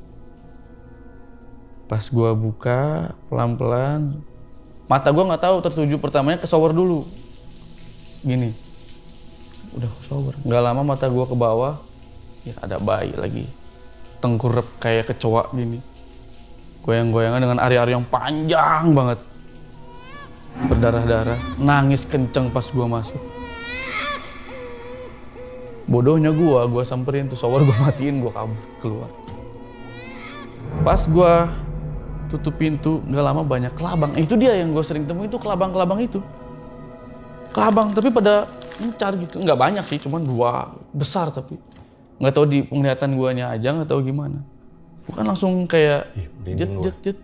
[1.92, 4.24] Pas gue buka pelan-pelan
[4.88, 7.04] mata gue nggak tahu tertuju pertamanya ke shower dulu.
[8.24, 8.56] Gini.
[9.76, 10.40] Udah shower.
[10.48, 11.76] Nggak lama mata gue ke bawah
[12.48, 13.52] ya ada bayi lagi.
[14.24, 15.84] Tengkurap kayak kecoa gini.
[16.88, 19.35] Goyang-goyangan dengan ari-ari yang panjang banget
[20.56, 21.40] berdarah-darah.
[21.60, 23.20] Nangis kenceng pas gua masuk.
[25.86, 29.12] Bodohnya gua gua samperin tuh shower gua matiin gua kabur keluar.
[30.82, 31.52] Pas gua
[32.26, 34.12] tutup pintu nggak lama banyak kelabang.
[34.18, 36.20] Itu dia yang gue sering temuin itu kelabang-kelabang itu.
[37.54, 38.50] Kelabang tapi pada
[38.82, 39.40] mencar gitu.
[39.40, 41.56] Nggak banyak sih cuman dua besar tapi.
[42.18, 44.42] Nggak tahu di penglihatan guanya aja nggak tahu gimana.
[45.06, 46.10] Bukan langsung kayak
[46.44, 47.18] jet jet jet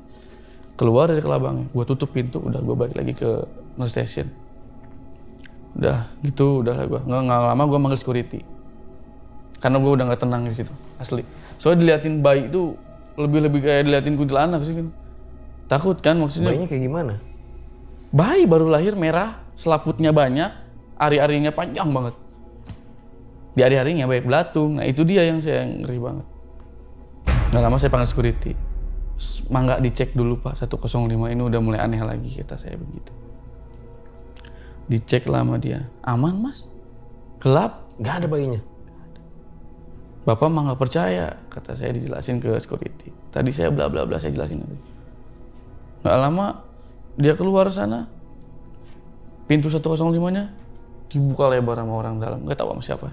[0.81, 3.45] keluar dari kelabangnya gue tutup pintu udah gue balik lagi ke
[3.77, 4.33] nurse station.
[5.77, 8.41] Udah gitu udah lah gue nggak nggak lama gue manggil security.
[9.61, 11.21] Karena gue udah nggak tenang di situ asli.
[11.61, 12.73] Soalnya diliatin bayi itu
[13.13, 14.89] lebih lebih kayak diliatin kuntilanak sih kan
[15.69, 16.49] takut kan maksudnya?
[16.49, 17.13] Bayinya kayak gimana?
[18.11, 20.49] bayi baru lahir merah selaputnya banyak
[20.97, 22.17] ari-arinya panjang banget.
[23.53, 24.81] Di ari-arinya banyak belatung.
[24.81, 26.25] Nah itu dia yang saya ngeri banget.
[27.53, 28.70] Nggak lama saya panggil security
[29.51, 33.11] mangga dicek dulu pak 105 ini udah mulai aneh lagi kata saya begitu
[34.89, 36.65] dicek lama dia aman mas
[37.41, 38.61] gelap Gak ada bayinya.
[40.21, 43.09] Bapak mah nggak percaya, kata saya dijelasin ke security.
[43.33, 44.77] Tadi saya bla bla bla saya jelasin tadi.
[46.05, 46.45] Nggak lama
[47.17, 48.05] dia keluar sana,
[49.49, 50.53] pintu 105-nya
[51.09, 53.07] dibuka lebar sama orang dalam, nggak tahu sama siapa.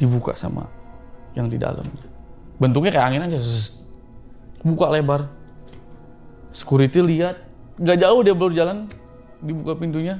[0.00, 0.64] Dibuka sama
[1.36, 1.84] yang di dalam.
[2.56, 3.79] Bentuknya kayak angin aja, zzz.
[4.64, 5.30] Buka lebar.
[6.50, 7.46] Security lihat,
[7.78, 8.90] nggak jauh dia baru jalan,
[9.38, 10.18] dibuka pintunya,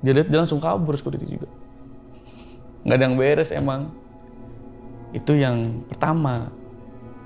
[0.00, 1.48] dia lihat dia langsung kabur security juga.
[2.86, 3.92] Nggak ada yang beres emang.
[5.12, 6.48] Itu yang pertama.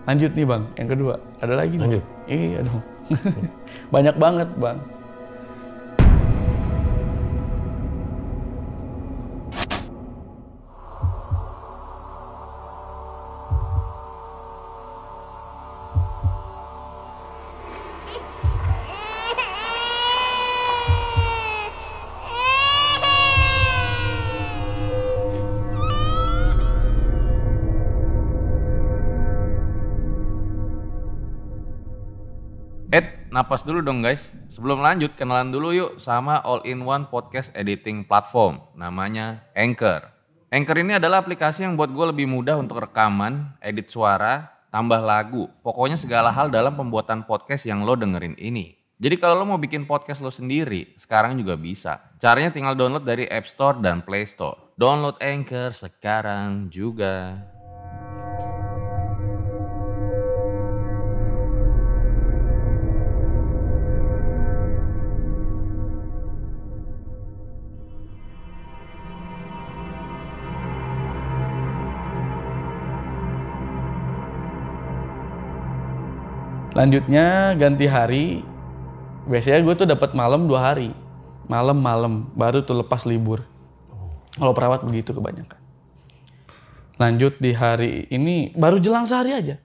[0.09, 1.15] Lanjut nih bang, yang kedua.
[1.39, 1.77] Ada lagi?
[1.79, 2.05] Lanjut.
[2.27, 2.83] Iya dong.
[3.95, 4.79] Banyak banget bang.
[33.31, 34.35] Napas dulu dong guys.
[34.51, 38.59] Sebelum lanjut, kenalan dulu yuk sama all-in-one podcast editing platform.
[38.75, 40.11] Namanya Anchor.
[40.51, 45.47] Anchor ini adalah aplikasi yang buat gue lebih mudah untuk rekaman, edit suara, tambah lagu.
[45.63, 48.75] Pokoknya segala hal dalam pembuatan podcast yang lo dengerin ini.
[49.01, 52.13] Jadi kalau lo mau bikin podcast lo sendiri, sekarang juga bisa.
[52.21, 54.77] Caranya tinggal download dari App Store dan Play Store.
[54.77, 57.41] Download Anchor sekarang juga.
[76.81, 78.41] Lanjutnya ganti hari.
[79.29, 80.97] Biasanya gue tuh dapat malam dua hari.
[81.45, 83.45] Malam-malam baru tuh lepas libur.
[84.33, 85.61] Kalau perawat begitu kebanyakan.
[86.97, 89.61] Lanjut di hari ini baru jelang sehari aja.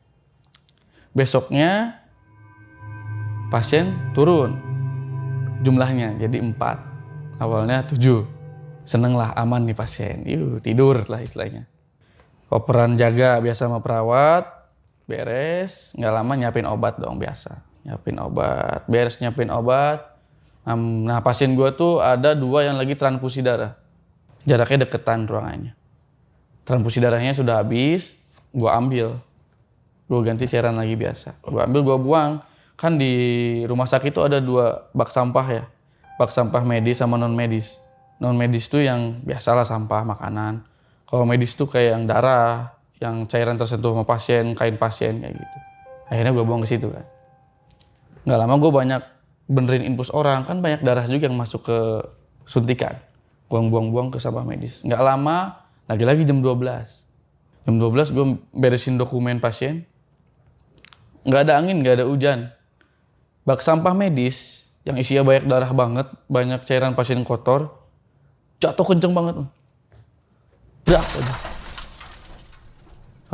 [1.15, 2.03] Besoknya
[3.47, 4.59] pasien turun
[5.63, 6.83] jumlahnya jadi empat.
[7.39, 8.27] Awalnya tujuh.
[8.83, 10.27] Seneng lah aman nih pasien.
[10.27, 11.63] Yuk tidur lah istilahnya.
[12.51, 14.54] Operan jaga biasa sama perawat,
[15.05, 15.93] beres.
[15.97, 17.61] Nggak lama nyiapin obat dong biasa.
[17.85, 18.85] Nyiapin obat.
[18.85, 20.17] Beres nyiapin obat.
[20.65, 23.77] Nah pasien gue tuh ada dua yang lagi transfusi darah.
[24.45, 25.73] Jaraknya deketan ruangannya.
[26.65, 28.21] Transfusi darahnya sudah habis
[28.53, 29.17] gue ambil.
[30.05, 31.41] Gue ganti cairan lagi biasa.
[31.41, 32.31] Gue ambil gue buang.
[32.75, 33.13] Kan di
[33.65, 35.63] rumah sakit itu ada dua bak sampah ya.
[36.19, 37.79] Bak sampah medis sama non medis
[38.19, 40.63] non medis tuh yang biasalah sampah makanan.
[41.05, 45.57] Kalau medis tuh kayak yang darah yang cairan tersentuh sama pasien, kain pasien kayak gitu.
[46.07, 47.05] Akhirnya gue buang ke situ kan.
[48.25, 49.01] Nggak lama gue banyak
[49.45, 51.77] benerin infus orang, kan banyak darah juga yang masuk ke
[52.47, 52.97] suntikan.
[53.51, 54.81] Gue buang-buang ke sampah medis.
[54.81, 57.65] Nggak lama, lagi-lagi jam 12.
[57.65, 59.85] Jam 12 gue beresin dokumen pasien.
[61.25, 62.53] Nggak ada angin, nggak ada hujan.
[63.45, 67.73] Bak sampah medis yang isinya banyak darah banget, banyak cairan pasien kotor,
[68.61, 69.41] jatuh kenceng banget.
[70.85, 71.54] Brak aja.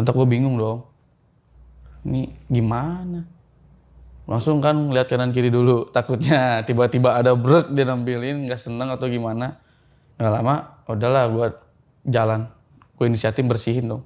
[0.01, 0.89] Lantak gue bingung dong.
[2.09, 3.21] Ini gimana?
[4.25, 5.93] Langsung kan lihat kanan kiri dulu.
[5.93, 9.61] Takutnya tiba-tiba ada brek dia nampilin, nggak seneng atau gimana.
[10.17, 10.55] Nggak lama,
[10.89, 11.47] udahlah gue
[12.09, 12.49] jalan.
[12.97, 14.01] Gue inisiatif bersihin dong.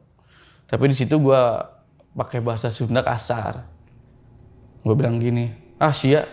[0.67, 1.41] Tapi di situ gue
[2.12, 3.63] pakai bahasa Sunda kasar.
[4.84, 6.27] Gue bilang gini, ah sia,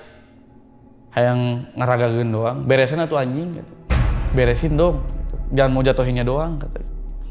[1.15, 2.67] hayang ngeragain doang.
[2.67, 3.73] Beresin atau anjing gitu.
[4.35, 5.07] Beresin dong.
[5.55, 6.83] Jangan mau jatuhinnya doang kata.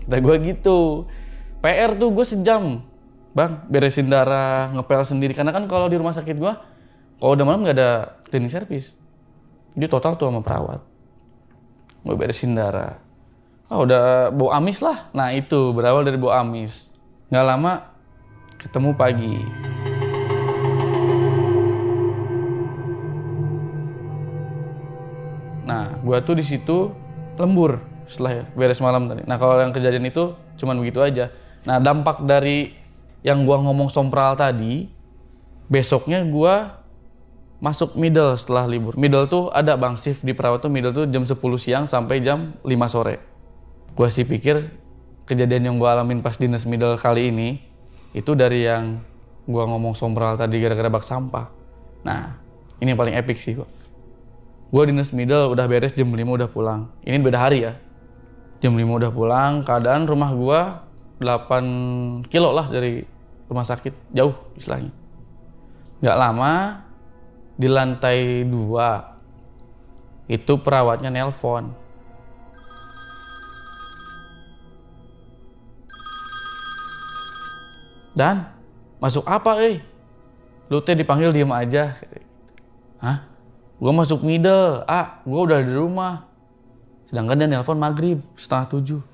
[0.08, 1.12] Kata gue gitu.
[1.62, 2.82] PR tuh gue sejam.
[3.32, 5.32] Bang, beresin darah, ngepel sendiri.
[5.32, 6.54] Karena kan kalau di rumah sakit gue,
[7.22, 8.98] kalau udah malam nggak ada cleaning service.
[9.78, 10.82] Jadi total tuh sama perawat.
[12.04, 13.00] Gue beresin darah.
[13.72, 15.08] Ah udah bau amis lah.
[15.16, 16.92] Nah itu berawal dari bau amis.
[17.32, 17.74] Nggak lama
[18.60, 19.36] ketemu pagi.
[25.72, 26.92] Nah, gua tuh di situ
[27.40, 29.24] lembur setelah ya, beres malam tadi.
[29.24, 31.32] Nah, kalau yang kejadian itu cuman begitu aja.
[31.66, 32.74] Nah, dampak dari
[33.22, 34.90] yang gua ngomong sompral tadi,
[35.70, 36.82] besoknya gua
[37.62, 38.98] masuk middle setelah libur.
[38.98, 42.58] Middle tuh ada bang shift di perawat tuh middle tuh jam 10 siang sampai jam
[42.66, 43.22] 5 sore.
[43.94, 44.74] Gua sih pikir
[45.30, 47.62] kejadian yang gua alamin pas dinas middle kali ini
[48.18, 49.06] itu dari yang
[49.46, 51.54] gua ngomong sompral tadi gara-gara bak sampah.
[52.02, 52.42] Nah,
[52.82, 53.70] ini yang paling epic sih gua.
[54.72, 56.88] Gue dinas middle udah beres jam 5 udah pulang.
[57.04, 57.76] Ini beda hari ya.
[58.64, 60.60] Jam 5 udah pulang, keadaan rumah gua
[61.22, 63.06] 8 kilo lah dari
[63.46, 64.12] rumah sakit.
[64.18, 64.90] Jauh istilahnya.
[66.02, 66.82] Nggak lama,
[67.54, 71.70] di lantai 2 itu perawatnya nelpon.
[78.12, 78.44] Dan
[78.98, 79.80] masuk apa eh?
[80.68, 81.96] Lu teh dipanggil diem aja.
[83.00, 83.28] Hah?
[83.82, 86.26] Gue masuk middle, ah, gue udah di rumah.
[87.10, 89.11] Sedangkan dia nelpon maghrib, setengah tujuh.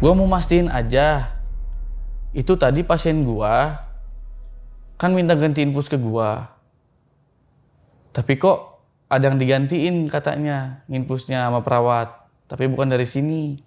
[0.00, 1.36] Gue mau mastiin aja,
[2.32, 3.56] itu tadi pasien gue
[4.96, 6.30] kan minta ganti infus ke gue.
[8.16, 8.80] Tapi kok
[9.12, 12.16] ada yang digantiin katanya infusnya sama perawat,
[12.48, 13.60] tapi bukan dari sini.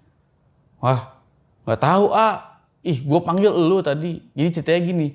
[0.82, 1.22] Wah,
[1.64, 2.58] nggak tahu ah.
[2.84, 4.20] Ih, gue panggil lu tadi.
[4.36, 5.08] Jadi ceritanya gini,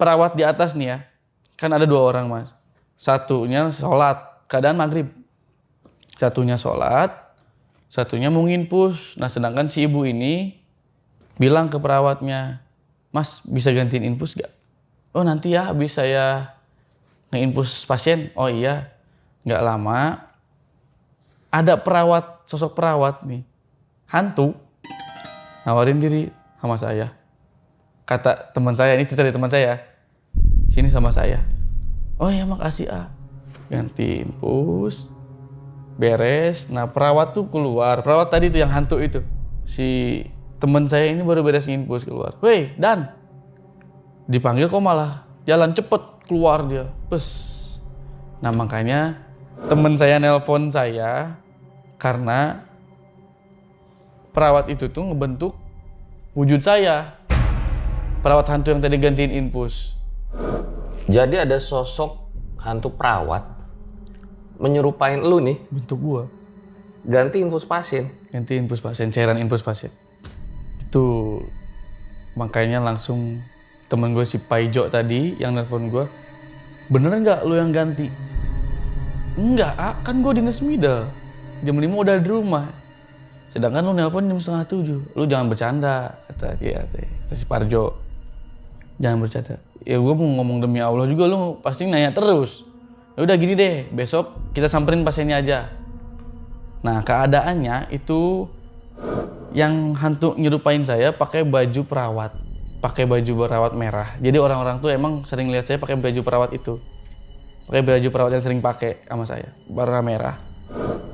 [0.00, 0.98] perawat di atas nih ya,
[1.58, 2.48] kan ada dua orang mas
[2.96, 4.16] satunya sholat
[4.48, 5.08] keadaan maghrib
[6.16, 7.12] satunya sholat
[7.96, 10.60] satunya mau nginpus nah sedangkan si ibu ini
[11.40, 12.60] bilang ke perawatnya
[13.08, 14.52] mas bisa gantiin infus gak
[15.16, 16.56] oh nanti ya habis saya
[17.30, 18.30] ngeinfus pasien.
[18.38, 18.92] Oh iya
[19.46, 20.30] nggak lama.
[21.50, 23.42] Ada perawat sosok perawat nih
[24.12, 24.52] hantu
[25.64, 26.28] nawarin diri
[26.60, 27.14] sama saya.
[28.06, 29.82] Kata teman saya ini cerita dari teman saya
[30.70, 31.42] sini sama saya.
[32.20, 33.08] Oh ya makasih ah.
[33.66, 35.10] Ganti infus
[35.96, 36.68] beres.
[36.68, 38.04] Nah perawat tuh keluar.
[38.04, 39.20] Perawat tadi tuh yang hantu itu.
[39.66, 40.22] Si
[40.60, 42.36] teman saya ini baru beres infus keluar.
[42.44, 43.12] Weh dan.
[44.28, 46.86] Dipanggil kok malah jalan cepet keluar dia.
[47.10, 47.64] Pes
[48.36, 49.16] nah makanya
[49.72, 51.40] teman saya nelpon saya
[51.96, 52.68] karena
[54.36, 55.56] perawat itu tuh ngebentuk
[56.36, 57.16] wujud saya.
[58.16, 59.94] Perawat hantu yang tadi gantiin infus
[61.06, 62.26] Jadi ada sosok
[62.58, 63.55] hantu perawat
[64.56, 66.24] menyerupain lu nih bentuk gua.
[67.06, 68.10] ganti infus pasien.
[68.34, 69.94] ganti infus pasien cairan infus pasien.
[70.82, 71.38] Itu
[72.34, 73.40] makanya langsung
[73.86, 76.04] temen gue si Paijo tadi yang nelfon gue
[76.90, 78.10] bener nggak lu yang ganti?
[79.38, 81.06] Enggak ah, kan gue dinas middle.
[81.62, 82.66] Jam 5 udah di rumah.
[83.52, 85.00] Sedangkan lu nelpon jam setengah tujuh.
[85.14, 87.96] Lu jangan bercanda kata dia kata si Parjo
[88.98, 89.56] jangan bercanda.
[89.86, 92.66] Ya gue mau ngomong demi Allah juga lu pasti nanya terus
[93.24, 95.58] udah gini deh besok kita samperin pasiennya aja.
[96.84, 98.44] Nah keadaannya itu
[99.56, 102.46] yang hantu nyerupain saya pakai baju perawat
[102.86, 104.14] pakai baju perawat merah.
[104.20, 106.78] Jadi orang-orang tuh emang sering lihat saya pakai baju perawat itu.
[107.66, 110.38] Pakai baju perawat yang sering pakai sama saya warna merah.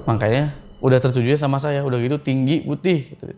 [0.04, 0.52] Makanya
[0.84, 3.30] udah tertuju sama saya udah gitu tinggi putih gitu,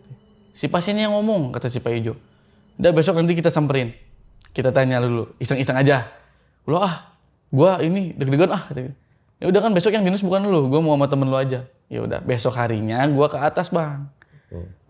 [0.51, 2.17] si pasiennya yang ngomong kata si Pak Ijo.
[2.75, 3.95] Udah besok nanti kita samperin.
[4.51, 6.11] Kita tanya dulu iseng-iseng aja.
[6.67, 7.14] Lo ah
[7.55, 8.67] gua ini deg-degan ah
[9.39, 11.63] ya udah kan besok yang dinas bukan lu gua mau sama temen lu aja.
[11.87, 14.11] Ya udah besok harinya gua ke atas bang.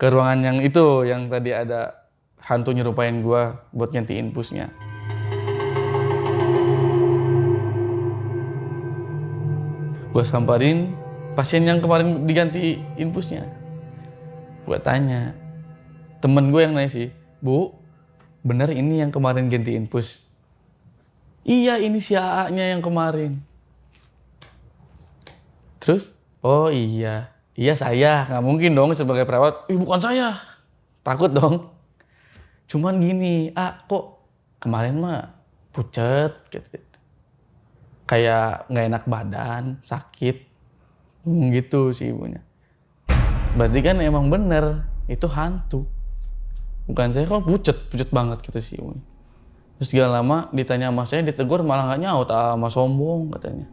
[0.01, 2.09] Ke ruangan yang itu yang tadi ada
[2.41, 4.69] hantu nyerupain gua buat ganti infusnya
[10.15, 10.95] gua samperin
[11.35, 13.43] pasien yang kemarin diganti infusnya.
[14.65, 15.35] Gue tanya,
[16.23, 17.07] temen gue yang nanya sih,
[17.43, 17.75] Bu,
[18.41, 20.24] bener ini yang kemarin ganti infus?
[21.45, 23.37] Iya ini si AA-nya yang kemarin.
[25.77, 30.41] Terus, oh iya, iya saya, nggak mungkin dong sebagai perawat, ih bukan saya,
[31.05, 31.69] takut dong.
[32.65, 34.25] Cuman gini, ah kok
[34.57, 35.29] kemarin mah
[35.69, 36.81] pucet gitu,
[38.09, 40.55] kayak nggak enak badan, sakit,
[41.25, 42.37] Hmm, gitu sih ibunya.
[43.57, 45.89] Berarti kan emang bener itu hantu.
[46.85, 49.01] Bukan saya kok pucet, pucet banget gitu sih ibunya.
[49.75, 53.67] Terus gak lama ditanya sama saya, ditegur malah nggak nyaut, ah, sama sombong katanya.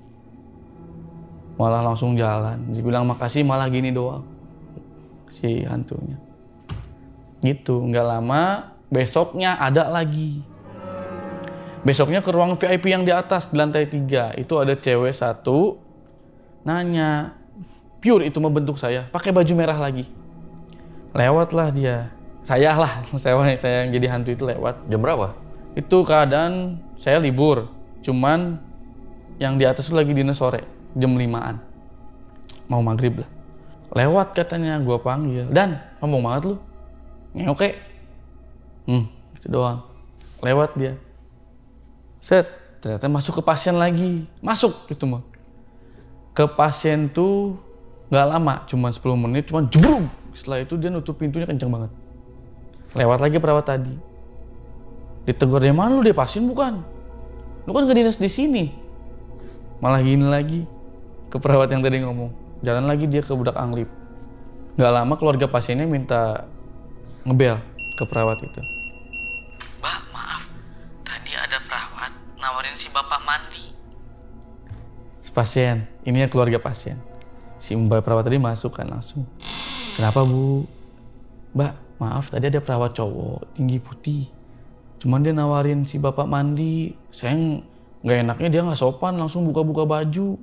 [1.54, 2.58] Malah langsung jalan.
[2.74, 4.26] Dibilang makasih malah gini doang.
[5.30, 6.18] Si hantunya.
[7.38, 10.42] Gitu, nggak lama besoknya ada lagi.
[11.82, 14.34] Besoknya ke ruang VIP yang di atas di lantai tiga.
[14.34, 15.78] Itu ada cewek satu
[16.62, 17.34] nanya,
[17.98, 20.06] pure itu membentuk saya, pakai baju merah lagi.
[21.14, 22.10] Lewatlah dia.
[22.42, 24.86] Saya lah, saya, saya yang jadi hantu itu lewat.
[24.90, 25.34] Jam berapa?
[25.72, 27.72] Itu keadaan saya libur,
[28.04, 28.60] cuman
[29.40, 31.56] yang di atas lagi dinas sore, jam 5-an.
[32.68, 33.30] Mau maghrib lah.
[33.92, 35.48] Lewat katanya, gua panggil.
[35.52, 36.56] Dan, ngomong banget lu.
[37.48, 37.76] Oke.
[38.88, 39.84] Hmm, itu doang.
[40.40, 40.96] Lewat dia.
[42.20, 42.48] Set,
[42.80, 44.24] ternyata masuk ke pasien lagi.
[44.40, 45.24] Masuk gitu mah.
[46.32, 47.56] Ke pasien tuh
[48.08, 50.08] nggak lama, cuma 10 menit, cuman jurung.
[50.32, 51.92] Setelah itu dia nutup pintunya kencang banget.
[52.96, 54.11] Lewat lagi perawat tadi.
[55.22, 56.82] Ditegur dia mana lu dia pasien bukan?
[57.62, 58.64] Lu kan gak dinas di sini.
[59.78, 60.66] Malah gini lagi
[61.30, 62.30] ke perawat yang tadi ngomong.
[62.62, 63.86] Jalan lagi dia ke budak anglip.
[64.74, 66.46] Gak lama keluarga pasiennya minta
[67.22, 67.62] ngebel
[67.94, 68.60] ke perawat itu.
[69.78, 70.42] Mbak maaf,
[71.06, 73.64] tadi ada perawat nawarin si bapak mandi.
[75.32, 77.00] Pasien, ini ya keluarga pasien.
[77.56, 79.24] Si mbak perawat tadi masuk kan langsung.
[79.96, 80.68] Kenapa bu?
[81.56, 84.41] Mbak, maaf tadi ada perawat cowok tinggi putih.
[85.02, 86.94] Cuman dia nawarin si bapak mandi.
[87.10, 87.34] Saya
[88.06, 90.38] nggak enaknya dia nggak sopan langsung buka-buka baju.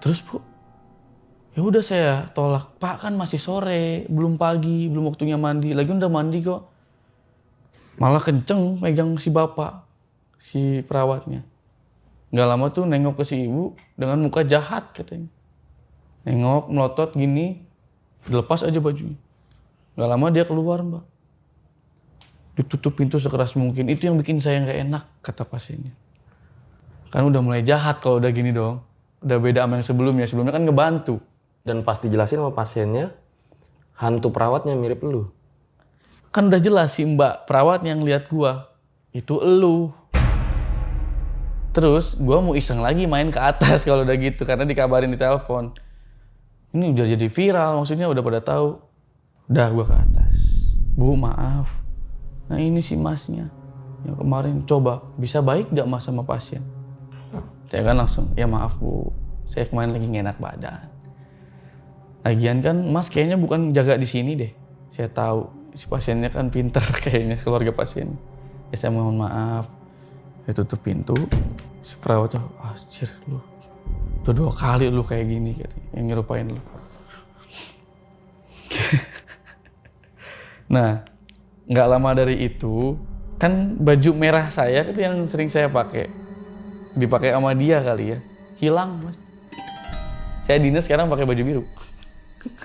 [0.00, 0.40] Terus bu,
[1.52, 2.80] ya udah saya tolak.
[2.80, 5.76] Pak kan masih sore, belum pagi, belum waktunya mandi.
[5.76, 6.64] Lagi udah mandi kok.
[8.00, 9.84] Malah kenceng megang si bapak,
[10.40, 11.44] si perawatnya.
[12.32, 15.28] Nggak lama tuh nengok ke si ibu dengan muka jahat katanya.
[16.24, 17.60] Nengok, melotot gini,
[18.24, 19.20] dilepas aja bajunya.
[19.92, 21.17] Nggak lama dia keluar mbak.
[22.58, 23.86] Ditutup pintu sekeras mungkin.
[23.86, 25.94] Itu yang bikin saya nggak enak, kata pasiennya.
[27.14, 28.82] Kan udah mulai jahat kalau udah gini dong.
[29.22, 30.26] Udah beda sama yang sebelumnya.
[30.26, 31.22] Sebelumnya kan ngebantu.
[31.62, 33.14] Dan pas dijelasin sama pasiennya,
[33.94, 35.30] hantu perawatnya mirip lu.
[36.34, 38.74] Kan udah jelas si mbak perawat yang lihat gua.
[39.14, 39.94] Itu elu.
[41.72, 44.42] Terus gua mau iseng lagi main ke atas kalau udah gitu.
[44.44, 45.72] Karena dikabarin di telepon.
[46.74, 48.82] Ini udah jadi viral, maksudnya udah pada tahu.
[49.48, 50.36] Udah gua ke atas.
[50.92, 51.87] Bu maaf.
[52.48, 53.52] Nah ini si masnya.
[54.04, 56.64] Yang kemarin coba, bisa baik gak mas sama pasien?
[57.68, 59.12] Saya kan langsung, ya maaf bu.
[59.44, 60.88] Saya kemarin lagi nggak enak badan.
[62.24, 64.52] Lagian kan mas kayaknya bukan jaga di sini deh.
[64.88, 68.16] Saya tahu si pasiennya kan pinter kayaknya keluarga pasien.
[68.72, 69.68] Ya saya mohon maaf.
[70.48, 71.16] Ya tutup pintu.
[71.84, 73.40] Si perawatnya, anjir lu.
[74.24, 75.76] Udah dua kali lu kayak gini gitu.
[75.96, 76.60] Yang nyerupain lu.
[80.74, 81.04] nah,
[81.68, 82.96] nggak lama dari itu
[83.36, 86.10] kan baju merah saya itu yang sering saya pakai.
[86.98, 88.18] Dipakai sama dia kali ya.
[88.58, 89.22] Hilang mas.
[90.48, 91.62] Saya dinas sekarang pakai baju biru.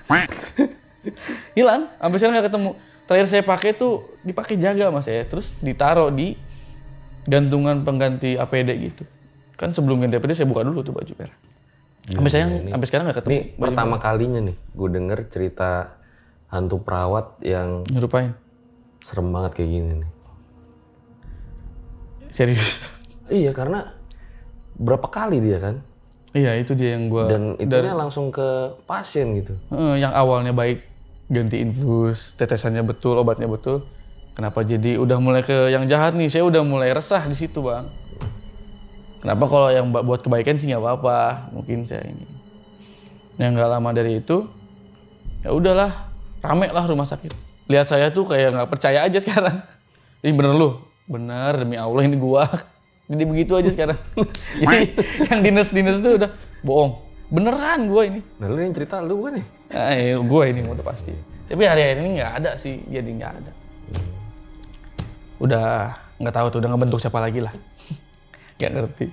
[1.56, 2.70] Hilang sampai sekarang nggak ketemu.
[3.04, 5.22] Terakhir saya pakai tuh dipakai jaga mas ya.
[5.22, 6.34] Terus ditaruh di
[7.28, 9.04] gantungan pengganti APD gitu.
[9.54, 11.38] Kan sebelum ganti APD saya buka dulu tuh baju merah.
[12.04, 15.96] Sampai saya sampai sekarang nggak ketemu Ini pertama kalinya nih gue denger cerita
[16.52, 18.36] hantu perawat yang nyerupain
[19.04, 20.10] serem banget kayak gini nih.
[22.32, 22.88] serius
[23.28, 23.92] Iya karena
[24.80, 25.84] berapa kali dia kan?
[26.34, 29.54] iya itu dia yang gua Dan itunya langsung ke pasien gitu.
[29.70, 30.82] Eh, yang awalnya baik
[31.30, 33.86] ganti infus, tetesannya betul, obatnya betul.
[34.34, 36.26] Kenapa jadi udah mulai ke yang jahat nih?
[36.26, 37.86] Saya udah mulai resah di situ, Bang.
[39.22, 42.26] Kenapa kalau yang buat kebaikan sih nggak apa-apa, mungkin saya ini.
[43.38, 44.44] Yang nggak lama dari itu,
[45.46, 46.10] ya udahlah,
[46.42, 47.32] rame lah rumah sakit.
[47.64, 49.56] Lihat saya tuh kayak nggak percaya aja sekarang.
[50.24, 52.48] Ini bener lu, bener demi Allah ini gua.
[53.12, 54.00] Jadi begitu aja sekarang.
[54.64, 54.96] Jadi
[55.28, 56.30] yang dinas-dinas tuh udah
[56.64, 57.04] bohong.
[57.28, 58.20] Beneran gua ini.
[58.40, 59.46] Nah lu yang cerita lu bukan nih?
[59.74, 61.12] Eh, gue ini udah pasti.
[61.44, 63.52] Tapi hari-hari ini nggak ada sih, jadi nggak ada.
[65.42, 65.66] Udah
[66.16, 67.52] nggak tahu tuh, udah ngebentuk siapa lagi lah.
[68.56, 69.06] Nggak ngerti.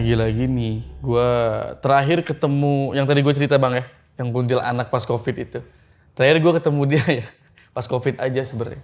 [0.00, 1.30] Lagi-lagi nih, gue
[1.84, 3.84] terakhir ketemu yang tadi gue cerita bang ya,
[4.16, 5.60] yang kuntil anak pas covid itu.
[6.16, 7.26] Terakhir gue ketemu dia ya,
[7.76, 8.80] pas covid aja sebenarnya.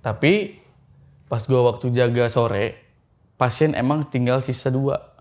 [0.00, 0.64] Tapi
[1.28, 2.80] pas gue waktu jaga sore,
[3.36, 5.12] pasien emang tinggal sisa dua.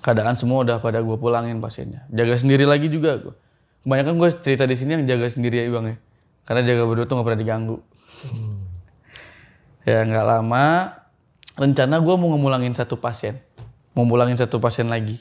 [0.00, 2.08] Keadaan semua udah pada gue pulangin pasiennya.
[2.08, 3.34] Jaga sendiri lagi juga gue.
[3.84, 5.96] Kebanyakan gue cerita di sini yang jaga sendiri ya bang ya,
[6.48, 7.76] karena jaga berdua tuh nggak pernah diganggu.
[9.84, 10.66] Ya nggak lama,
[11.60, 13.36] rencana gue mau ngemulangin satu pasien.
[13.92, 15.20] Mau pulangin satu pasien lagi.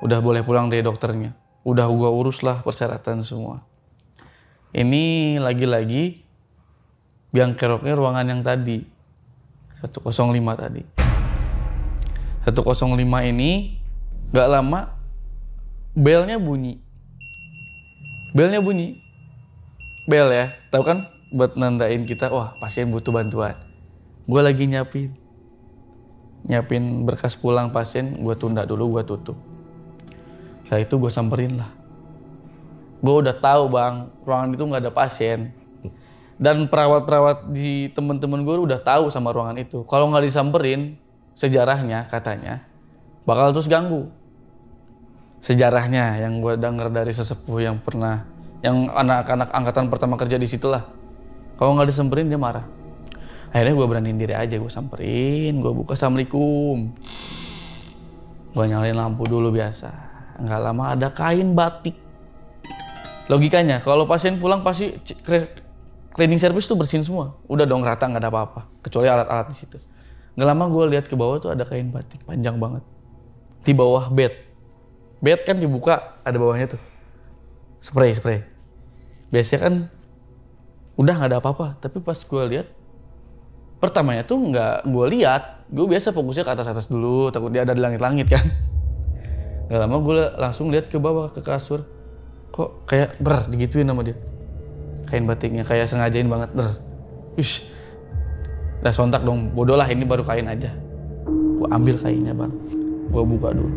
[0.00, 1.36] Udah boleh pulang dari dokternya.
[1.60, 3.64] Udah gue urus lah persyaratan semua.
[4.72, 6.24] Ini lagi-lagi
[7.36, 8.80] biang keroknya ruangan yang tadi.
[9.84, 10.82] 105 tadi.
[12.48, 13.76] 105 ini
[14.32, 14.80] nggak lama
[15.92, 16.80] belnya bunyi.
[18.32, 19.00] Belnya bunyi.
[20.06, 20.98] Bel ya, tahu kan
[21.34, 23.58] buat nandain kita, wah pasien butuh bantuan.
[24.24, 25.25] Gue lagi nyiapin.
[26.46, 29.34] Nyiapin berkas pulang pasien, gue tunda dulu, gue tutup.
[30.62, 31.70] Setelah itu gue samperin lah.
[33.02, 35.50] Gue udah tahu bang, ruangan itu nggak ada pasien.
[36.36, 39.82] Dan perawat-perawat di temen-temen gue udah tahu sama ruangan itu.
[39.88, 40.94] Kalau nggak disamperin,
[41.34, 42.62] sejarahnya katanya
[43.26, 44.06] bakal terus ganggu.
[45.42, 48.26] Sejarahnya yang gue denger dari sesepuh yang pernah,
[48.62, 50.86] yang anak-anak angkatan pertama kerja di situ lah.
[51.58, 52.75] Kalau nggak disamperin dia marah.
[53.54, 56.90] Akhirnya gue beraniin diri aja, gue samperin, gue buka assalamualaikum.
[58.56, 59.90] Gue nyalain lampu dulu biasa.
[60.42, 61.96] Nggak lama ada kain batik.
[63.26, 64.94] Logikanya, kalau pasien pulang pasti
[66.14, 67.34] cleaning service tuh bersihin semua.
[67.50, 69.76] Udah dong rata nggak ada apa-apa, kecuali alat-alat di situ.
[70.36, 72.84] Nggak lama gue lihat ke bawah tuh ada kain batik panjang banget
[73.64, 74.36] di bawah bed.
[75.18, 76.82] Bed kan dibuka ada bawahnya tuh
[77.80, 78.44] spray spray.
[79.32, 79.74] Biasanya kan
[81.00, 82.68] udah nggak ada apa-apa, tapi pas gue lihat
[83.76, 87.76] pertamanya tuh nggak gue lihat, gue biasa fokusnya ke atas atas dulu, takut dia ada
[87.76, 88.46] di langit-langit kan.
[89.66, 91.82] Gak lama gue langsung lihat ke bawah ke kasur,
[92.54, 94.14] kok kayak ber digituin sama dia.
[95.10, 96.78] Kain batiknya kayak sengajain banget ber.
[97.34, 97.66] Wish,
[98.78, 100.70] udah sontak dong, bodoh lah ini baru kain aja.
[101.58, 102.54] Gue ambil kainnya bang,
[103.10, 103.74] gue buka dulu.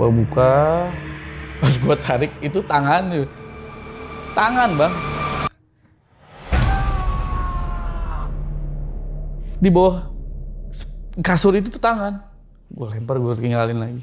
[0.00, 0.88] Gue buka,
[1.60, 3.28] pas gue tarik itu tangan tuh.
[4.32, 4.94] Tangan bang,
[9.64, 10.12] di bawah
[11.24, 12.20] kasur itu tuh tangan.
[12.68, 14.02] Gue lempar, gue tinggalin lagi.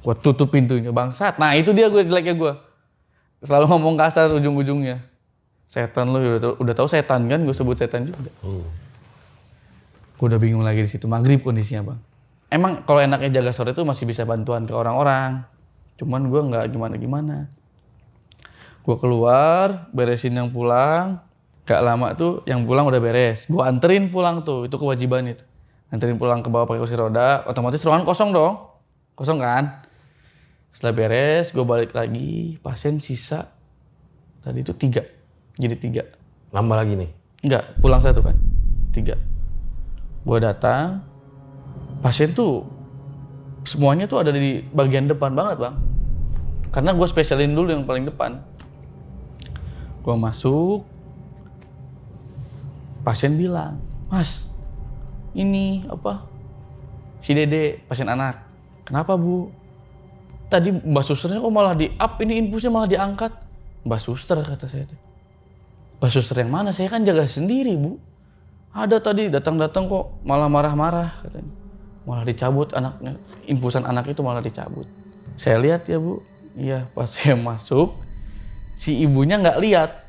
[0.00, 1.36] Gue tutup pintunya, bangsat.
[1.36, 2.52] Nah itu dia gue jeleknya gue.
[3.44, 5.04] Selalu ngomong kasar ujung-ujungnya.
[5.68, 8.30] Setan lu udah tau, udah tahu setan kan, gue sebut setan juga.
[10.16, 11.04] Gue udah bingung lagi di situ.
[11.10, 12.00] Maghrib kondisinya bang.
[12.52, 15.42] Emang kalau enaknya jaga sore itu masih bisa bantuan ke orang-orang.
[15.96, 17.48] Cuman gue nggak gimana-gimana.
[18.84, 21.18] Gue keluar, beresin yang pulang.
[21.62, 23.46] Gak lama tuh yang pulang udah beres.
[23.46, 25.44] Gue anterin pulang tuh, itu kewajiban itu.
[25.94, 28.58] Anterin pulang ke bawah pakai kursi roda, otomatis ruangan kosong dong.
[29.14, 29.84] Kosong kan?
[30.72, 33.52] Setelah beres, gue balik lagi, pasien sisa.
[34.42, 35.06] Tadi itu tiga,
[35.54, 36.02] jadi tiga.
[36.50, 37.10] Nambah lagi nih.
[37.46, 38.34] Enggak, pulang satu kan.
[38.90, 39.14] Tiga.
[40.26, 41.04] Gue datang,
[42.02, 42.66] pasien tuh
[43.62, 45.76] semuanya tuh ada di bagian depan banget bang.
[46.72, 48.40] Karena gue spesialin dulu yang paling depan.
[50.02, 50.88] Gue masuk,
[53.02, 53.78] pasien bilang,
[54.08, 54.46] Mas,
[55.34, 56.26] ini apa?
[57.22, 58.42] Si Dede, pasien anak.
[58.82, 59.50] Kenapa bu?
[60.50, 63.32] Tadi Mbak Susternya kok malah di up, ini infusnya malah diangkat.
[63.86, 64.84] Mbak Suster kata saya.
[66.02, 66.74] Mbak Suster yang mana?
[66.74, 67.96] Saya kan jaga sendiri bu.
[68.72, 71.52] Ada tadi datang-datang kok malah marah-marah katanya.
[72.02, 73.14] Malah dicabut anaknya,
[73.46, 74.90] infusan anak itu malah dicabut.
[75.38, 76.18] Saya lihat ya bu,
[76.58, 77.94] iya pas saya masuk,
[78.74, 80.01] si ibunya nggak lihat.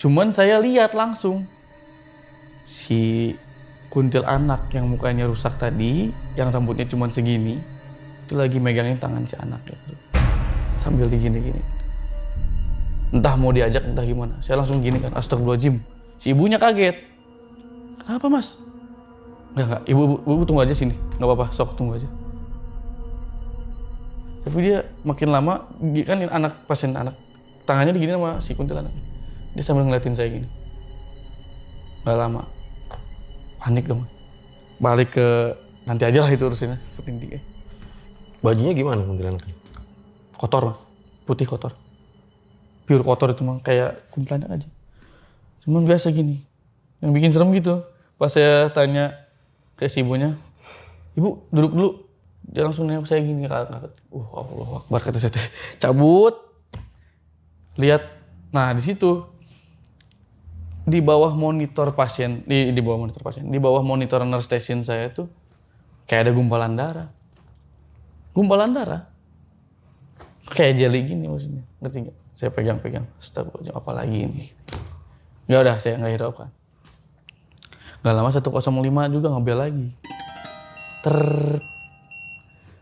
[0.00, 1.44] Cuman saya lihat langsung
[2.64, 3.36] si
[3.92, 6.08] kuntil anak yang mukanya rusak tadi,
[6.40, 7.60] yang rambutnya cuma segini,
[8.24, 9.92] itu lagi megangin tangan si anak itu.
[10.80, 11.60] Sambil digini-gini.
[13.12, 14.40] Entah mau diajak, entah gimana.
[14.40, 15.84] Saya langsung gini kan, astagfirullahaladzim.
[16.16, 16.96] Si ibunya kaget.
[18.00, 18.56] Kenapa mas?
[19.52, 19.82] Enggak, enggak.
[19.84, 20.96] Ibu, ibu, ibu tunggu aja sini.
[21.20, 22.08] Nggak apa-apa, sok tunggu aja.
[24.48, 25.68] Tapi dia makin lama,
[26.08, 27.20] kan anak pasien anak.
[27.68, 29.09] Tangannya digini sama si kuntil anak.
[29.54, 30.48] Dia sambil ngeliatin saya gini.
[32.06, 32.46] Gak lama.
[33.60, 34.06] Panik dong.
[34.80, 35.52] Balik ke
[35.84, 36.78] nanti aja lah itu urusannya.
[36.96, 37.40] Penting dia.
[38.40, 39.54] Bajunya gimana kuntilanaknya?
[40.40, 40.78] Kotor, Bang.
[41.28, 41.76] putih kotor.
[42.88, 44.68] Pure kotor itu mah kayak kuntilanak aja.
[45.62, 46.40] Cuman biasa gini.
[47.04, 47.84] Yang bikin serem gitu.
[48.16, 49.12] Pas saya tanya
[49.76, 50.36] ke si ibunya,
[51.16, 51.90] ibu duduk dulu.
[52.48, 53.44] Dia langsung nengok saya gini.
[53.44, 55.32] Uh, Allah Akbar kata saya.
[55.36, 55.46] teh.
[55.76, 56.34] Cabut.
[57.76, 58.02] Lihat.
[58.50, 59.28] Nah, di situ
[60.86, 65.12] di bawah monitor pasien di di bawah monitor pasien di bawah monitor nurse station saya
[65.12, 65.28] tuh
[66.08, 67.08] kayak ada gumpalan darah
[68.34, 69.02] gumpalan darah.
[70.50, 72.16] Kayak jeli gini maksudnya, ngerti nggak?
[72.34, 74.42] Saya pegang-pegang, astagfirullah, apa lagi ini?
[75.46, 76.48] Ya udah, saya nggak hiraukan.
[78.00, 79.88] Gak lama 105 juga ngebel lagi.
[81.04, 81.20] Ter,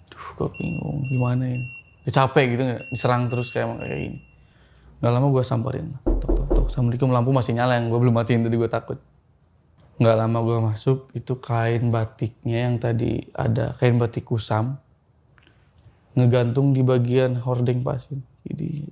[0.09, 1.67] duh, kok bingung gimana ini?
[2.09, 2.83] Capek gitu nggak?
[2.89, 4.21] Diserang terus kayak kayak gini.
[5.03, 6.38] Gak lama gue samperin, tok,
[6.69, 9.01] assalamualaikum lampu masih nyala yang gue belum matiin tadi gue takut.
[9.99, 14.77] Nggak lama gue masuk, itu kain batiknya yang tadi ada kain batik kusam
[16.13, 18.21] ngegantung di bagian hordeng pasien.
[18.45, 18.85] Jadi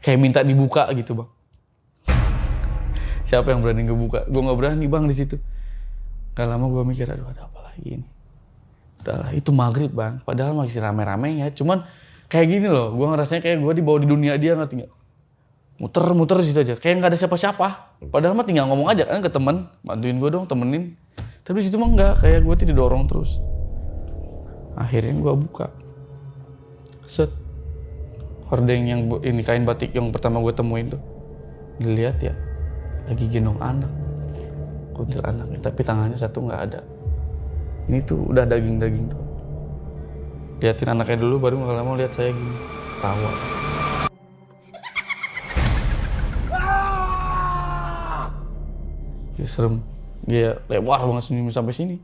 [0.00, 1.30] kayak minta dibuka gitu bang.
[3.28, 4.24] Siapa yang berani ngebuka?
[4.32, 5.36] Gue nggak berani bang di situ.
[6.32, 8.06] Gak lama gue mikir, aduh ada apa lagi ini.
[9.04, 10.22] Udahlah, itu maghrib bang.
[10.24, 11.52] Padahal masih rame-rame ya.
[11.52, 11.84] Cuman
[12.30, 14.92] kayak gini loh, gue ngerasanya kayak gue dibawa di dunia dia ngerti nggak?
[15.78, 16.74] Muter-muter di situ aja.
[16.74, 17.66] Kayak nggak ada siapa-siapa.
[18.10, 19.70] Padahal mah tinggal ngomong aja kan ke temen.
[19.86, 20.98] Bantuin gue dong, temenin.
[21.46, 22.14] Tapi situ mah enggak.
[22.18, 23.38] Kayak gue tuh didorong terus.
[24.74, 25.70] Akhirnya gue buka.
[27.06, 27.30] Set.
[28.50, 31.02] Hordeng yang ini kain batik yang pertama gue temuin tuh.
[31.78, 32.34] Dilihat ya,
[33.06, 33.92] lagi gendong anak.
[34.96, 36.80] Kuntil anaknya, tapi tangannya satu nggak ada.
[37.86, 39.22] Ini tuh udah daging-daging tuh.
[40.58, 42.56] Liatin anaknya dulu, baru nggak lama lihat saya gini.
[42.98, 43.57] Tawa.
[49.38, 49.80] Ya serem.
[50.26, 51.96] Dia lebar banget senyum sampai sini.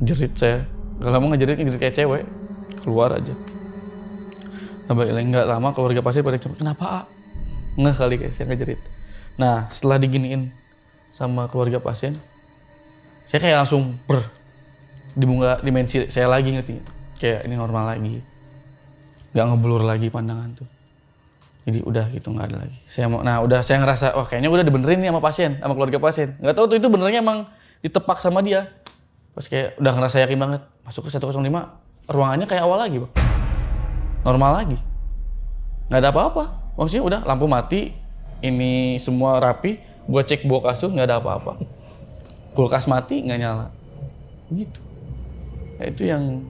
[0.00, 0.64] Jerit saya.
[1.02, 2.24] Gak lama ngejerit, ngejerit kayak cewek.
[2.80, 3.34] Keluar aja.
[4.86, 7.00] Sampai nggak lama keluarga pasien pada kenapa A?
[7.74, 8.80] Nggak kali kayak saya ngejerit.
[9.36, 10.54] Nah setelah diginiin
[11.10, 12.14] sama keluarga pasien,
[13.26, 14.30] saya kayak langsung ber
[15.16, 16.76] dibuka dimensi saya lagi ngerti
[17.16, 18.20] kayak ini normal lagi
[19.32, 20.68] nggak ngeblur lagi pandangan tuh
[21.66, 22.78] jadi udah gitu nggak ada lagi.
[22.86, 25.98] Saya mau nah udah saya ngerasa wah kayaknya udah dibenerin nih sama pasien sama keluarga
[25.98, 26.38] pasien.
[26.38, 27.50] Nggak tahu tuh itu benernya emang
[27.82, 28.70] ditepak sama dia.
[29.34, 31.42] Pas kayak udah ngerasa yakin banget masuk ke 105
[32.06, 33.12] ruangannya kayak awal lagi bang
[34.22, 34.78] normal lagi.
[35.90, 36.44] Nggak ada apa-apa.
[36.78, 37.90] Maksudnya udah lampu mati
[38.46, 41.58] ini semua rapi gua cek bawa kasur nggak ada apa-apa.
[42.54, 43.74] Kulkas mati nggak nyala.
[44.54, 44.78] Gitu.
[45.82, 46.46] Ya, itu yang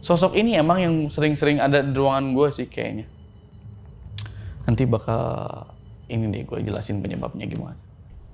[0.00, 3.19] sosok ini emang yang sering-sering ada di ruangan gue sih kayaknya
[4.70, 5.66] nanti bakal
[6.06, 7.74] ini deh gue jelasin penyebabnya gimana.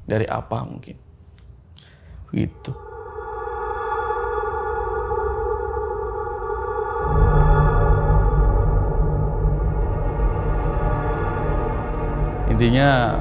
[0.04, 0.92] Dari apa mungkin.
[2.28, 2.76] Gitu.
[12.52, 13.16] Intinya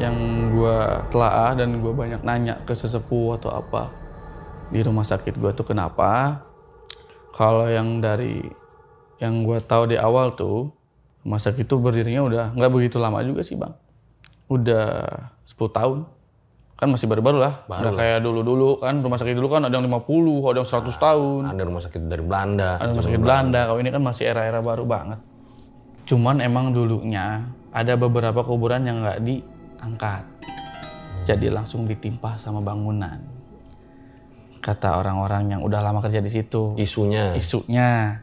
[0.00, 0.16] yang
[0.56, 0.78] gue
[1.12, 3.92] telaah dan gue banyak nanya ke sesepuh atau apa
[4.72, 6.40] di rumah sakit gue tuh kenapa.
[7.36, 8.40] Kalau yang dari
[9.20, 10.81] yang gue tahu di awal tuh
[11.22, 13.74] rumah sakit itu berdirinya udah nggak begitu lama juga sih bang.
[14.50, 15.06] Udah
[15.46, 15.98] 10 tahun.
[16.74, 17.62] Kan masih baru-baru lah.
[17.70, 21.42] Nggak kayak dulu-dulu kan rumah sakit dulu kan ada yang 50 ada yang 100 tahun.
[21.54, 22.70] Ada rumah sakit dari Belanda.
[22.82, 23.60] ada rumah sakit Belanda.
[23.70, 25.18] Kalau ini kan masih era-era baru banget.
[26.02, 30.24] Cuman emang dulunya ada beberapa kuburan yang nggak diangkat.
[31.22, 33.22] Jadi langsung ditimpa sama bangunan.
[34.58, 36.74] Kata orang-orang yang udah lama kerja di situ.
[36.74, 37.34] Isunya.
[37.38, 38.18] isunya.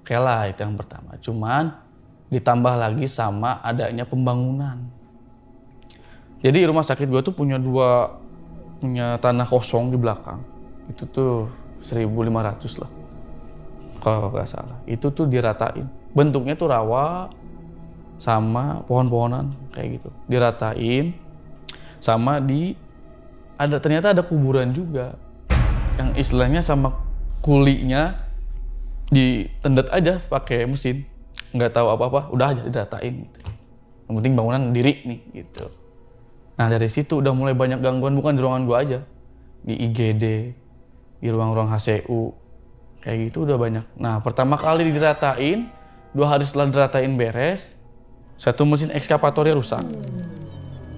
[0.00, 1.20] Oke lah itu yang pertama.
[1.20, 1.89] Cuman
[2.30, 4.78] ditambah lagi sama adanya pembangunan.
[6.40, 8.16] Jadi rumah sakit gua tuh punya dua
[8.80, 10.40] punya tanah kosong di belakang.
[10.88, 11.50] Itu tuh
[11.84, 12.90] 1500 lah
[14.00, 14.78] kalau nggak salah.
[14.88, 15.84] Itu tuh diratain.
[16.16, 17.28] Bentuknya tuh rawa
[18.16, 20.10] sama pohon-pohonan kayak gitu.
[20.26, 21.12] Diratain
[22.00, 22.72] sama di
[23.60, 25.18] ada ternyata ada kuburan juga.
[26.00, 26.96] Yang istilahnya sama
[27.44, 28.16] kulinya
[29.12, 31.09] ditendet aja pakai mesin
[31.50, 33.40] nggak tahu apa-apa udah aja diratain gitu.
[34.06, 35.66] Yang penting bangunan diri nih gitu.
[36.58, 39.00] Nah dari situ udah mulai banyak gangguan bukan di ruangan gua aja.
[39.60, 40.24] Di IGD
[41.20, 42.32] di ruang-ruang HCU
[43.04, 43.84] kayak gitu udah banyak.
[43.96, 45.68] Nah pertama kali diratain
[46.12, 47.76] dua hari setelah diratain beres
[48.40, 49.84] satu mesin ekskavatornya rusak.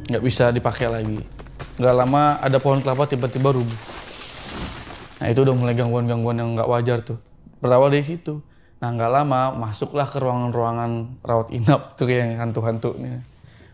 [0.07, 1.19] Nggak bisa dipakai lagi.
[1.81, 3.81] Nggak lama ada pohon kelapa tiba-tiba rubuh.
[5.23, 7.19] Nah itu udah mulai gangguan-gangguan yang nggak wajar tuh.
[7.63, 8.43] Berawal dari situ.
[8.83, 13.23] Nah nggak lama masuklah ke ruangan-ruangan rawat inap tuh yang hantu-hantu nih.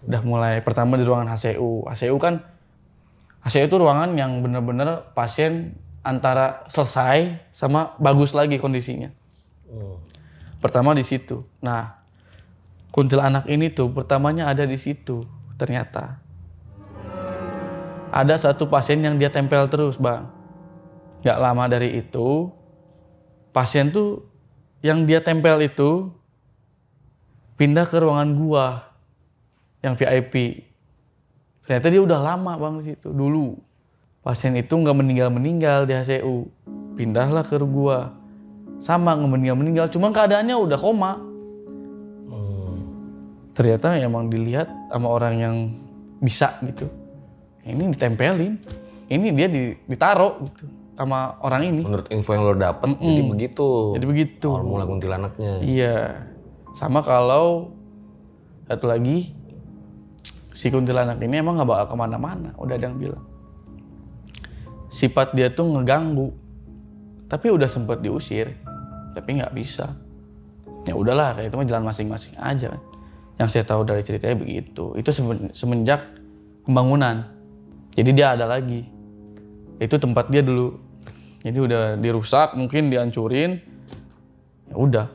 [0.05, 1.89] Udah mulai pertama di ruangan HCU.
[1.89, 2.45] HCU kan
[3.41, 9.09] HCU itu ruangan yang bener-bener pasien antara selesai sama bagus lagi kondisinya.
[10.61, 11.41] Pertama di situ.
[11.65, 12.05] Nah
[12.93, 15.25] kuntilanak ini tuh pertamanya ada di situ
[15.57, 16.21] ternyata.
[18.13, 20.29] Ada satu pasien yang dia tempel terus bang
[21.25, 22.53] nggak lama dari itu
[23.57, 24.28] pasien tuh
[24.85, 26.11] yang dia tempel itu
[27.59, 28.66] pindah ke ruangan gua
[29.83, 30.62] yang VIP
[31.66, 33.59] ternyata dia udah lama bang di situ dulu.
[34.24, 36.49] Pasien itu nggak meninggal meninggal di HCU
[36.99, 38.14] pindahlah ke gua.
[38.79, 41.12] Sama meninggal meninggal cuma keadaannya udah koma.
[43.59, 45.57] Ternyata emang dilihat sama orang yang
[46.22, 46.87] bisa gitu.
[47.66, 48.55] Ini ditempelin.
[49.11, 53.95] Ini dia di- ditaruh gitu sama orang ini Menurut info yang lo dapet, jadi begitu.
[53.95, 55.63] jadi begitu Awal mula kuntilanaknya.
[55.63, 56.27] Iya.
[56.75, 57.71] Sama kalau
[58.67, 59.31] satu lagi
[60.51, 62.51] si kuntilanak ini emang nggak bakal ke mana-mana.
[62.59, 63.23] Udah ada yang bilang.
[64.91, 66.35] Sifat dia tuh ngeganggu.
[67.29, 68.59] Tapi udah sempet diusir.
[69.15, 69.95] Tapi nggak bisa.
[70.83, 72.83] Ya udahlah kayak itu mah jalan masing-masing aja kan.
[73.39, 74.99] Yang saya tahu dari ceritanya begitu.
[74.99, 76.03] Itu semen- semenjak
[76.67, 77.23] pembangunan.
[77.95, 78.83] Jadi dia ada lagi.
[79.79, 80.88] Itu tempat dia dulu.
[81.43, 83.62] Jadi udah dirusak, mungkin dihancurin.
[84.68, 85.07] Ya udah,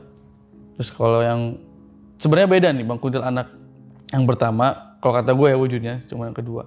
[0.74, 1.58] Terus kalau yang
[2.18, 3.54] sebenarnya beda nih Bang Kuntil anak
[4.10, 6.66] yang pertama, kalau kata gue ya wujudnya cuma yang kedua.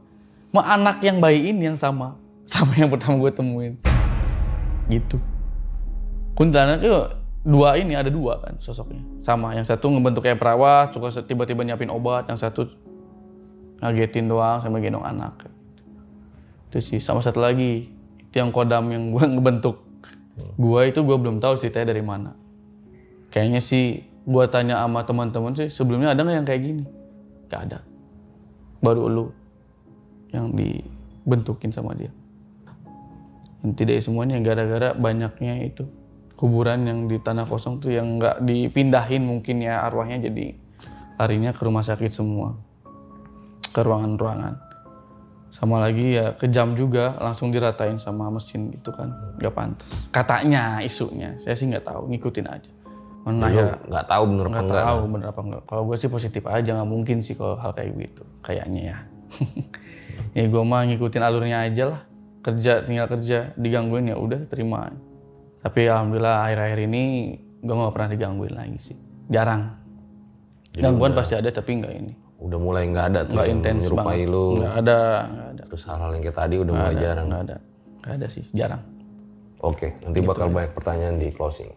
[0.56, 2.16] Mau anak yang bayi ini yang sama
[2.52, 3.74] sama yang pertama gue temuin.
[4.88, 5.20] Gitu.
[6.32, 6.96] Kuntilanak itu
[7.44, 9.04] dua ini ada dua kan sosoknya.
[9.20, 12.72] Sama, yang satu ngebentuk kayak perawat, suka tiba-tiba nyiapin obat, yang satu
[13.84, 15.52] ngagetin doang sama gendong anak.
[16.72, 17.92] Itu sih sama satu lagi
[18.28, 19.88] itu yang kodam yang gue ngebentuk
[20.58, 22.32] gua itu gue belum tahu ceritanya dari mana.
[23.34, 26.86] Kayaknya sih gua tanya sama teman-teman sih sebelumnya ada nggak yang kayak gini?
[27.48, 27.80] Gak ada.
[28.84, 29.26] Baru lu
[30.34, 32.12] yang dibentukin sama dia.
[33.66, 35.88] Inti dari semuanya gara-gara banyaknya itu
[36.38, 40.54] kuburan yang di tanah kosong tuh yang nggak dipindahin mungkin ya arwahnya jadi
[41.18, 42.54] larinya ke rumah sakit semua.
[43.74, 44.67] Ke ruangan-ruangan
[45.58, 49.10] sama lagi ya kejam juga langsung diratain sama mesin gitu kan.
[49.42, 50.06] Nggak pantas.
[50.14, 51.34] Katanya isunya.
[51.42, 52.72] Saya sih nggak tahu ngikutin aja.
[53.26, 53.74] Mana ya?
[53.90, 54.86] nggak tahu bener apa nggak enggak.
[54.86, 57.90] tahu bener apa enggak kalau gue sih positif aja nggak mungkin sih kalau hal kayak
[57.98, 58.98] gitu kayaknya ya.
[60.34, 62.02] Ya gue mah ngikutin alurnya aja lah.
[62.46, 64.94] Kerja tinggal kerja digangguin ya udah terima.
[65.62, 67.04] Tapi alhamdulillah akhir-akhir ini
[67.66, 68.98] gue nggak pernah digangguin lagi sih.
[69.30, 69.74] Jarang.
[70.78, 74.06] Gangguan pasti ada tapi nggak ini Udah mulai nggak ada tuh nggak yang intens menyerupai
[74.22, 74.46] banget lu.
[74.62, 77.26] nggak ada nggak ada Terus hal-hal yang kayak tadi udah mulai jarang.
[77.28, 77.56] nggak ada
[78.06, 78.84] nggak ada sih jarang
[79.58, 81.74] Oke, nanti Gitu bakal banyak pertanyaan di closing.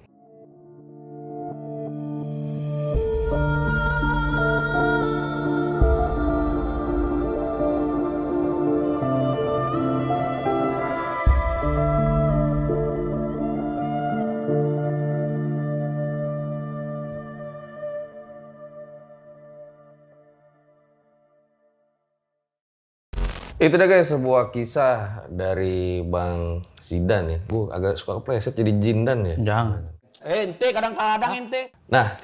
[23.61, 27.39] Itu dia guys sebuah kisah dari Bang Zidan ya.
[27.45, 29.37] Gue agak suka kepleset jadi Jindan ya.
[29.37, 29.85] jangan
[30.25, 31.69] Ente kadang-kadang ente.
[31.93, 32.17] Nah,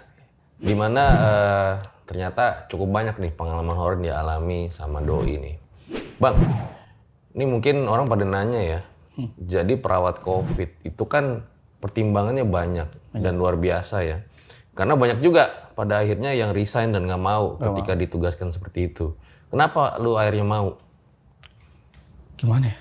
[0.56, 1.72] di mana eh,
[2.08, 5.56] ternyata cukup banyak nih pengalaman horor yang dialami sama Doi nih.
[6.16, 6.40] Bang,
[7.36, 8.80] ini mungkin orang pada nanya ya.
[9.36, 11.44] Jadi perawat COVID itu kan
[11.84, 14.24] pertimbangannya banyak dan luar biasa ya.
[14.72, 19.12] Karena banyak juga pada akhirnya yang resign dan nggak mau ketika ditugaskan seperti itu.
[19.52, 20.85] Kenapa lu akhirnya mau?
[22.36, 22.78] Gimana ya?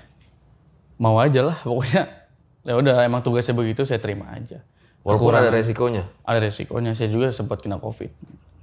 [0.96, 2.04] Mau aja lah pokoknya.
[2.66, 4.60] Ya udah emang tugasnya begitu saya terima aja.
[5.06, 6.02] Walaupun ada resikonya.
[6.26, 8.10] ada resikonya saya juga sempat kena covid.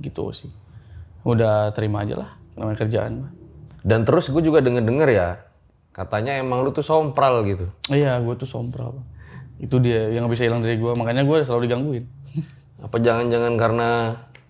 [0.02, 0.52] Gitu sih.
[1.24, 3.32] Udah terima aja lah namanya kerjaan mah.
[3.84, 5.30] Dan terus gue juga denger-denger ya,
[5.91, 7.68] katanya emang lu tuh sompral gitu.
[7.91, 9.04] iya gue tuh sompral
[9.60, 12.06] itu dia yang nggak bisa hilang dari gue makanya gue selalu digangguin.
[12.84, 13.89] Apa jangan-jangan karena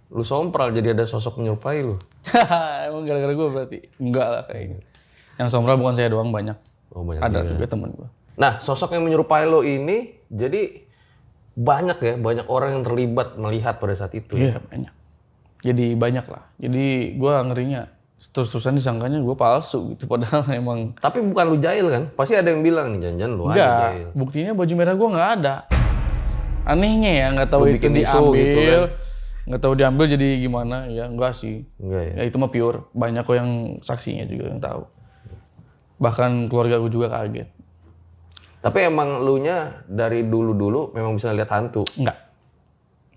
[0.09, 2.01] lu sompral jadi ada sosok menyerupai lu?
[2.89, 3.77] emang gara-gara gue berarti?
[4.01, 4.81] Enggak lah kayaknya
[5.35, 6.55] yang sompral bukan saya doang banyak
[6.89, 7.49] Oh banyak ada juga.
[7.55, 10.81] juga temen gue Nah sosok yang menyerupai lu ini jadi
[11.53, 14.33] banyak ya, banyak orang yang terlibat melihat pada saat itu.
[14.33, 14.43] ya.
[14.43, 14.93] iya banyak
[15.59, 17.81] jadi banyak lah jadi gue ngerinya
[18.25, 22.03] terus-terusan disangkanya gue palsu gitu padahal emang Tapi bukan lu jahil kan?
[22.09, 24.07] Pasti ada yang bilang nih jangan-jangan lu aja Enggak, jahil.
[24.13, 25.55] buktinya baju merah gua nggak ada.
[26.63, 28.83] Anehnya ya, nggak tahu Lu itu isu diambil, gitu kan?
[29.43, 30.77] nggak tahu diambil jadi gimana.
[30.87, 31.67] Ya enggak sih.
[31.75, 32.13] Enggak ya.
[32.15, 32.87] Ya itu mah pure.
[32.93, 33.49] Banyak kok yang
[33.83, 34.81] saksinya juga yang tahu.
[36.03, 37.47] Bahkan keluarga gue juga kaget.
[38.59, 41.87] Tapi emang lu nya dari dulu-dulu memang bisa lihat hantu.
[41.95, 42.19] Enggak.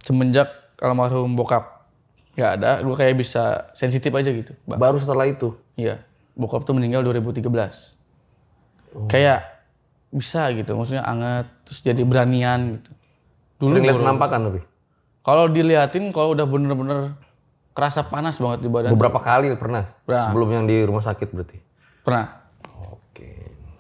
[0.07, 1.77] Semenjak almarhum bokap
[2.37, 4.53] nggak ada, gue kayak bisa sensitif aja gitu.
[4.69, 4.77] Bang.
[4.77, 5.57] Baru setelah itu.
[5.73, 6.05] Iya,
[6.37, 7.49] bokap tuh meninggal 2013.
[9.09, 9.41] Kayak
[10.13, 12.91] bisa gitu, maksudnya anget, terus jadi beranian gitu.
[13.57, 14.61] Dulu Sering lihat penampakan tapi.
[15.25, 17.17] Kalau diliatin kalau udah bener-bener
[17.73, 18.93] kerasa panas banget di badan.
[18.93, 19.89] Beberapa kali pernah.
[20.05, 20.29] Pernah.
[20.29, 21.57] Sebelum yang di rumah sakit berarti.
[22.05, 22.46] Pernah.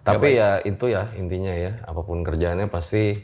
[0.07, 3.19] Tapi ya itu ya intinya ya, apa pun kerjaannya pasti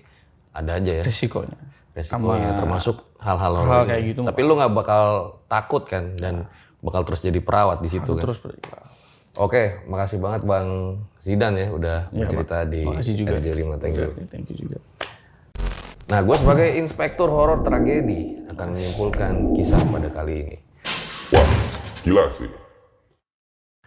[0.51, 1.57] ada aja ya Resikonya.
[1.95, 5.05] resikonya termasuk hal-hal hal kayak gitu Tapi lu nggak bakal
[5.47, 6.51] takut kan dan
[6.83, 8.23] bakal terus jadi perawat di situ kan.
[8.27, 8.43] Terus
[9.41, 13.41] Oke, makasih banget Bang Zidan ya udah bercerita di Makasih juga.
[13.41, 13.65] RJ5.
[13.81, 14.11] Thank you.
[14.29, 14.79] Thank you juga.
[16.13, 20.57] Nah, gue sebagai inspektur horor tragedi akan menyimpulkan kisah pada kali ini.
[21.33, 21.49] Wah,
[22.05, 22.62] gila sih.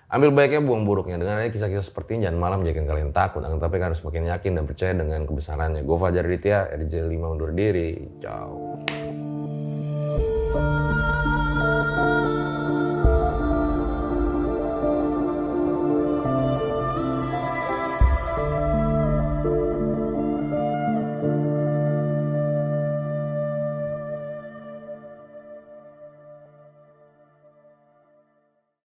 [0.05, 1.17] Ambil baiknya buang buruknya.
[1.17, 3.41] Dengan adanya kisah-kisah seperti ini, jangan malam menjadikan kalian takut.
[3.41, 5.81] Akan tapi kalian harus semakin yakin dan percaya dengan kebesarannya.
[5.81, 7.97] Gue Fajar Ditya, RJ5 undur diri.
[8.21, 8.77] Ciao.